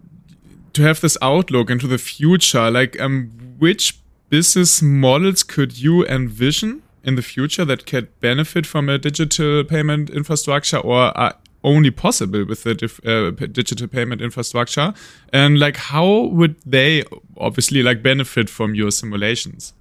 to 0.73 0.81
have 0.85 1.03
this 1.03 1.19
outlook 1.21 1.69
into 1.69 1.87
the 1.87 1.99
future, 1.99 2.71
like 2.71 2.99
um, 2.99 3.31
which 3.59 3.99
business 4.31 4.83
models 4.83 5.43
could 5.43 5.79
you 5.79 6.05
envision 6.07 6.83
in 7.05 7.15
the 7.15 7.23
future 7.23 7.65
that 7.65 7.87
could 7.87 8.09
benefit 8.21 8.67
from 8.67 8.89
a 8.89 8.99
digital 8.99 9.65
payment 9.65 10.11
infrastructure 10.11 10.79
or 10.79 11.17
are 11.17 11.35
only 11.65 11.91
possible 11.91 12.45
with 12.45 12.63
the 12.63 12.73
uh, 13.05 13.47
digital 13.47 13.89
payment 13.89 14.21
infrastructure? 14.21 14.95
And 15.33 15.59
like 15.59 15.77
how 15.77 16.25
would 16.27 16.57
they 16.65 17.05
obviously 17.37 17.83
like 17.83 18.03
benefit 18.03 18.49
from 18.51 18.75
your 18.75 18.91
simulations? 18.91 19.73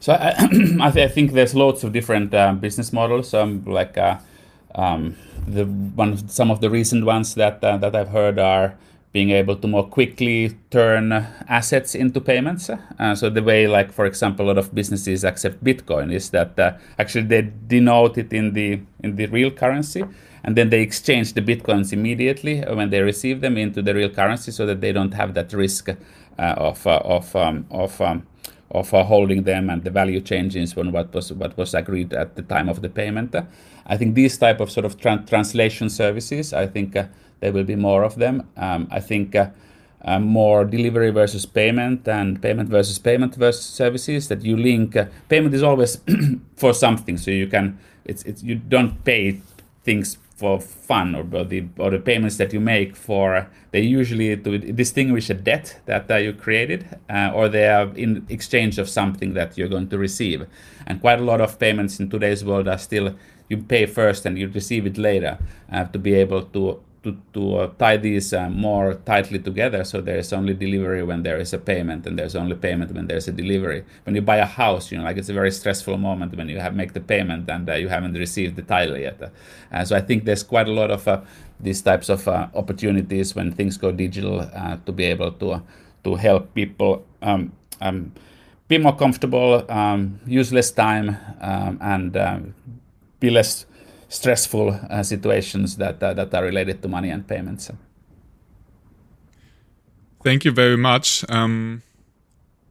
So 0.00 0.14
i, 0.14 0.30
I, 0.80 0.90
th 0.90 0.96
I 0.96 1.08
think 1.08 1.32
there's 1.32 1.54
lots 1.54 1.84
of 1.84 1.92
different 1.92 2.34
uh, 2.34 2.52
business 2.54 2.92
models. 2.92 3.34
Um, 3.34 3.64
like 3.66 3.98
uh, 3.98 4.16
um, 4.74 5.16
the 5.46 5.64
one 5.64 6.28
some 6.28 6.50
of 6.50 6.60
the 6.60 6.70
recent 6.70 7.04
ones 7.04 7.34
that 7.34 7.62
uh, 7.64 7.76
that 7.78 7.94
i've 7.94 8.08
heard 8.08 8.38
are 8.38 8.74
being 9.12 9.30
able 9.30 9.56
to 9.56 9.66
more 9.66 9.86
quickly 9.88 10.56
turn 10.70 11.12
assets 11.48 11.94
into 11.94 12.20
payments. 12.20 12.70
Uh, 12.70 13.14
so 13.14 13.28
the 13.28 13.42
way, 13.42 13.66
like 13.66 13.92
for 13.92 14.06
example, 14.06 14.46
a 14.46 14.48
lot 14.48 14.58
of 14.58 14.72
businesses 14.74 15.24
accept 15.24 15.64
Bitcoin 15.64 16.12
is 16.12 16.30
that 16.30 16.58
uh, 16.58 16.72
actually 16.98 17.24
they 17.24 17.50
denote 17.66 18.18
it 18.18 18.32
in 18.32 18.52
the 18.52 18.80
in 19.02 19.16
the 19.16 19.26
real 19.26 19.50
currency, 19.50 20.04
and 20.44 20.56
then 20.56 20.70
they 20.70 20.80
exchange 20.80 21.32
the 21.34 21.42
bitcoins 21.42 21.92
immediately 21.92 22.60
when 22.60 22.90
they 22.90 23.00
receive 23.00 23.40
them 23.40 23.56
into 23.56 23.82
the 23.82 23.94
real 23.94 24.10
currency, 24.10 24.52
so 24.52 24.64
that 24.66 24.80
they 24.80 24.92
don't 24.92 25.14
have 25.14 25.34
that 25.34 25.52
risk 25.52 25.88
uh, 25.88 25.94
of 26.56 26.86
uh, 26.86 27.00
of 27.04 27.34
um, 27.34 27.66
of 27.70 28.00
um, 28.00 28.26
of 28.70 28.94
uh, 28.94 29.04
holding 29.04 29.42
them 29.42 29.68
and 29.68 29.84
the 29.84 29.90
value 29.90 30.20
changes 30.20 30.76
when 30.76 30.92
what 30.92 31.12
was 31.12 31.32
what 31.32 31.56
was 31.56 31.74
agreed 31.74 32.12
at 32.12 32.36
the 32.36 32.42
time 32.42 32.68
of 32.68 32.82
the 32.82 32.88
payment. 32.88 33.34
I 33.86 33.96
think 33.96 34.14
these 34.14 34.38
type 34.38 34.60
of 34.60 34.70
sort 34.70 34.86
of 34.86 35.00
tra- 35.00 35.24
translation 35.26 35.90
services, 35.90 36.52
I 36.52 36.66
think 36.66 36.94
uh, 36.94 37.06
there 37.40 37.52
will 37.52 37.64
be 37.64 37.76
more 37.76 38.04
of 38.04 38.16
them. 38.16 38.48
Um, 38.56 38.86
I 38.90 39.00
think 39.00 39.34
uh, 39.34 39.50
uh, 40.02 40.18
more 40.18 40.64
delivery 40.64 41.10
versus 41.10 41.44
payment 41.46 42.08
and 42.08 42.40
payment 42.40 42.68
versus 42.68 42.98
payment 42.98 43.34
versus 43.34 43.64
services 43.64 44.28
that 44.28 44.42
you 44.44 44.56
link. 44.56 44.96
Uh, 44.96 45.06
payment 45.28 45.54
is 45.54 45.62
always 45.62 46.00
for 46.56 46.72
something, 46.72 47.18
so 47.18 47.30
you 47.30 47.48
can 47.48 47.78
it's 48.04 48.22
it's 48.22 48.42
you 48.42 48.54
don't 48.54 49.04
pay 49.04 49.40
things 49.82 50.18
for 50.40 50.58
fun 50.58 51.14
or, 51.14 51.44
the 51.44 51.68
or 51.76 51.90
the 51.90 51.98
payments 51.98 52.38
that 52.38 52.50
you 52.54 52.60
make 52.60 52.96
for 52.96 53.46
they 53.72 53.82
usually 53.82 54.36
to 54.36 54.58
distinguish 54.58 55.28
a 55.28 55.34
debt 55.34 55.78
that 55.84 56.10
uh, 56.10 56.16
you 56.16 56.32
created 56.32 56.98
uh, 57.10 57.30
or 57.34 57.48
they 57.48 57.68
are 57.68 57.94
in 57.94 58.26
exchange 58.30 58.78
of 58.78 58.88
something 58.88 59.34
that 59.34 59.58
you're 59.58 59.68
going 59.68 59.88
to 59.88 59.98
receive. 59.98 60.46
And 60.86 61.00
quite 61.00 61.20
a 61.20 61.22
lot 61.22 61.40
of 61.42 61.58
payments 61.58 62.00
in 62.00 62.08
today's 62.08 62.42
world 62.42 62.66
are 62.68 62.78
still 62.78 63.14
you 63.50 63.58
pay 63.58 63.84
first 63.84 64.24
and 64.24 64.38
you 64.38 64.48
receive 64.48 64.86
it 64.86 64.96
later 64.96 65.38
uh, 65.70 65.84
to 65.84 65.98
be 65.98 66.14
able 66.14 66.42
to 66.42 66.80
to, 67.02 67.16
to 67.32 67.56
uh, 67.56 67.66
tie 67.78 67.96
these 67.96 68.32
uh, 68.32 68.50
more 68.50 68.94
tightly 69.06 69.38
together 69.38 69.84
so 69.84 70.00
there 70.00 70.18
is 70.18 70.32
only 70.32 70.54
delivery 70.54 71.02
when 71.02 71.22
there 71.22 71.38
is 71.38 71.52
a 71.52 71.58
payment 71.58 72.06
and 72.06 72.18
there's 72.18 72.36
only 72.36 72.54
payment 72.54 72.92
when 72.92 73.06
there's 73.06 73.26
a 73.26 73.32
delivery. 73.32 73.84
When 74.04 74.14
you 74.14 74.22
buy 74.22 74.36
a 74.36 74.46
house 74.46 74.92
you 74.92 74.98
know 74.98 75.04
like 75.04 75.16
it's 75.16 75.28
a 75.28 75.32
very 75.32 75.50
stressful 75.50 75.96
moment 75.96 76.36
when 76.36 76.48
you 76.48 76.58
have 76.58 76.74
make 76.74 76.92
the 76.92 77.00
payment 77.00 77.48
and 77.48 77.68
uh, 77.68 77.74
you 77.74 77.88
haven't 77.88 78.14
received 78.14 78.56
the 78.56 78.62
title 78.62 78.98
yet. 78.98 79.20
Uh, 79.72 79.84
so 79.84 79.96
i 79.96 80.00
think 80.00 80.24
there's 80.24 80.42
quite 80.42 80.68
a 80.68 80.72
lot 80.72 80.90
of 80.90 81.06
uh, 81.08 81.20
these 81.58 81.80
types 81.82 82.08
of 82.08 82.26
uh, 82.28 82.48
opportunities 82.54 83.34
when 83.34 83.52
things 83.52 83.76
go 83.76 83.92
digital 83.92 84.40
to 84.86 84.92
be 84.92 85.04
able 85.04 85.32
to 85.32 85.62
to 86.04 86.14
help 86.14 86.54
people 86.54 87.04
um, 87.22 87.52
um, 87.80 88.12
be 88.68 88.78
more 88.78 88.96
comfortable 88.96 89.64
um, 89.68 90.20
use 90.26 90.52
less 90.52 90.70
time 90.70 91.16
um, 91.40 91.78
and 91.80 92.16
um, 92.16 92.54
be 93.18 93.30
less 93.30 93.66
stressful 94.10 94.78
uh, 94.90 95.02
situations 95.02 95.76
that 95.76 96.02
uh, 96.02 96.12
that 96.12 96.34
are 96.34 96.44
related 96.44 96.82
to 96.82 96.88
money 96.88 97.08
and 97.08 97.26
payments. 97.26 97.70
Thank 100.22 100.44
you 100.44 100.50
very 100.50 100.76
much. 100.76 101.24
Um, 101.30 101.82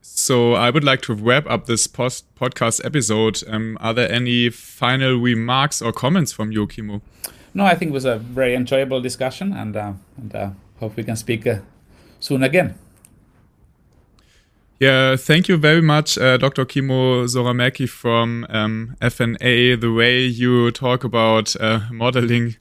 so 0.02 0.54
I 0.54 0.70
would 0.70 0.84
like 0.84 1.02
to 1.04 1.14
wrap 1.14 1.50
up 1.50 1.66
this 1.66 1.88
post 1.88 2.26
podcast 2.36 2.86
episode. 2.86 3.42
Um, 3.48 3.78
are 3.82 3.94
there 3.94 4.12
any 4.12 4.50
final 4.50 5.16
remarks 5.16 5.82
or 5.82 5.92
comments 5.92 6.32
from 6.32 6.52
you, 6.52 6.68
Kimmo? 6.68 7.02
No, 7.54 7.66
I 7.66 7.74
think 7.74 7.90
it 7.90 7.94
was 7.94 8.06
a 8.06 8.18
very 8.18 8.54
enjoyable 8.54 9.02
discussion, 9.02 9.54
and 9.54 9.76
uh, 9.76 9.94
and 10.18 10.36
uh, 10.36 10.50
hope 10.80 10.96
we 10.96 11.04
can 11.04 11.16
speak 11.16 11.48
uh, 11.48 11.60
soon 12.20 12.44
again. 12.44 12.76
Yeah, 14.80 15.18
thank 15.18 15.50
you 15.50 15.58
very 15.58 15.82
much, 15.82 16.18
uh, 16.18 16.38
Dr. 16.38 16.64
Kimmo 16.64 17.26
Soramäki 17.26 17.90
from 17.90 18.46
um, 18.50 18.96
FNA. 19.02 19.80
The 19.82 19.92
way 19.92 20.26
you 20.26 20.72
talk 20.72 21.04
about 21.04 21.54
uh, 21.60 21.82
modeling 21.92 22.56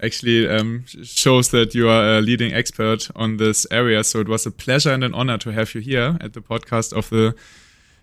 actually 0.00 0.48
um, 0.48 0.84
shows 1.02 1.50
that 1.50 1.74
you 1.74 1.88
are 1.88 2.18
a 2.18 2.20
leading 2.20 2.52
expert 2.54 3.10
on 3.16 3.38
this 3.38 3.66
area. 3.72 4.04
So 4.04 4.20
it 4.20 4.28
was 4.28 4.46
a 4.46 4.52
pleasure 4.52 4.92
and 4.92 5.02
an 5.02 5.14
honor 5.14 5.36
to 5.38 5.50
have 5.50 5.74
you 5.74 5.80
here 5.80 6.16
at 6.20 6.34
the 6.34 6.40
podcast 6.40 6.92
of 6.92 7.10
the 7.10 7.34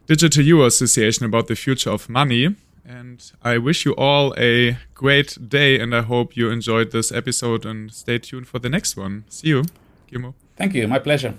Digital 0.05 0.43
Euro 0.43 0.65
Association 0.65 1.25
about 1.25 1.47
the 1.47 1.55
future 1.55 1.91
of 1.91 2.10
money. 2.10 2.55
And 2.86 3.31
I 3.41 3.57
wish 3.57 3.86
you 3.86 3.95
all 3.95 4.34
a 4.38 4.77
great 4.95 5.38
day, 5.47 5.79
and 5.79 5.95
I 5.95 6.01
hope 6.01 6.36
you 6.36 6.49
enjoyed 6.49 6.91
this 6.91 7.10
episode 7.10 7.65
and 7.65 7.93
stay 7.93 8.17
tuned 8.17 8.47
for 8.47 8.60
the 8.60 8.69
next 8.69 8.97
one. 8.97 9.23
See 9.29 9.49
you, 9.49 9.63
Kimmo. 10.07 10.34
Thank 10.57 10.73
you. 10.73 10.89
My 10.89 10.99
pleasure. 10.99 11.36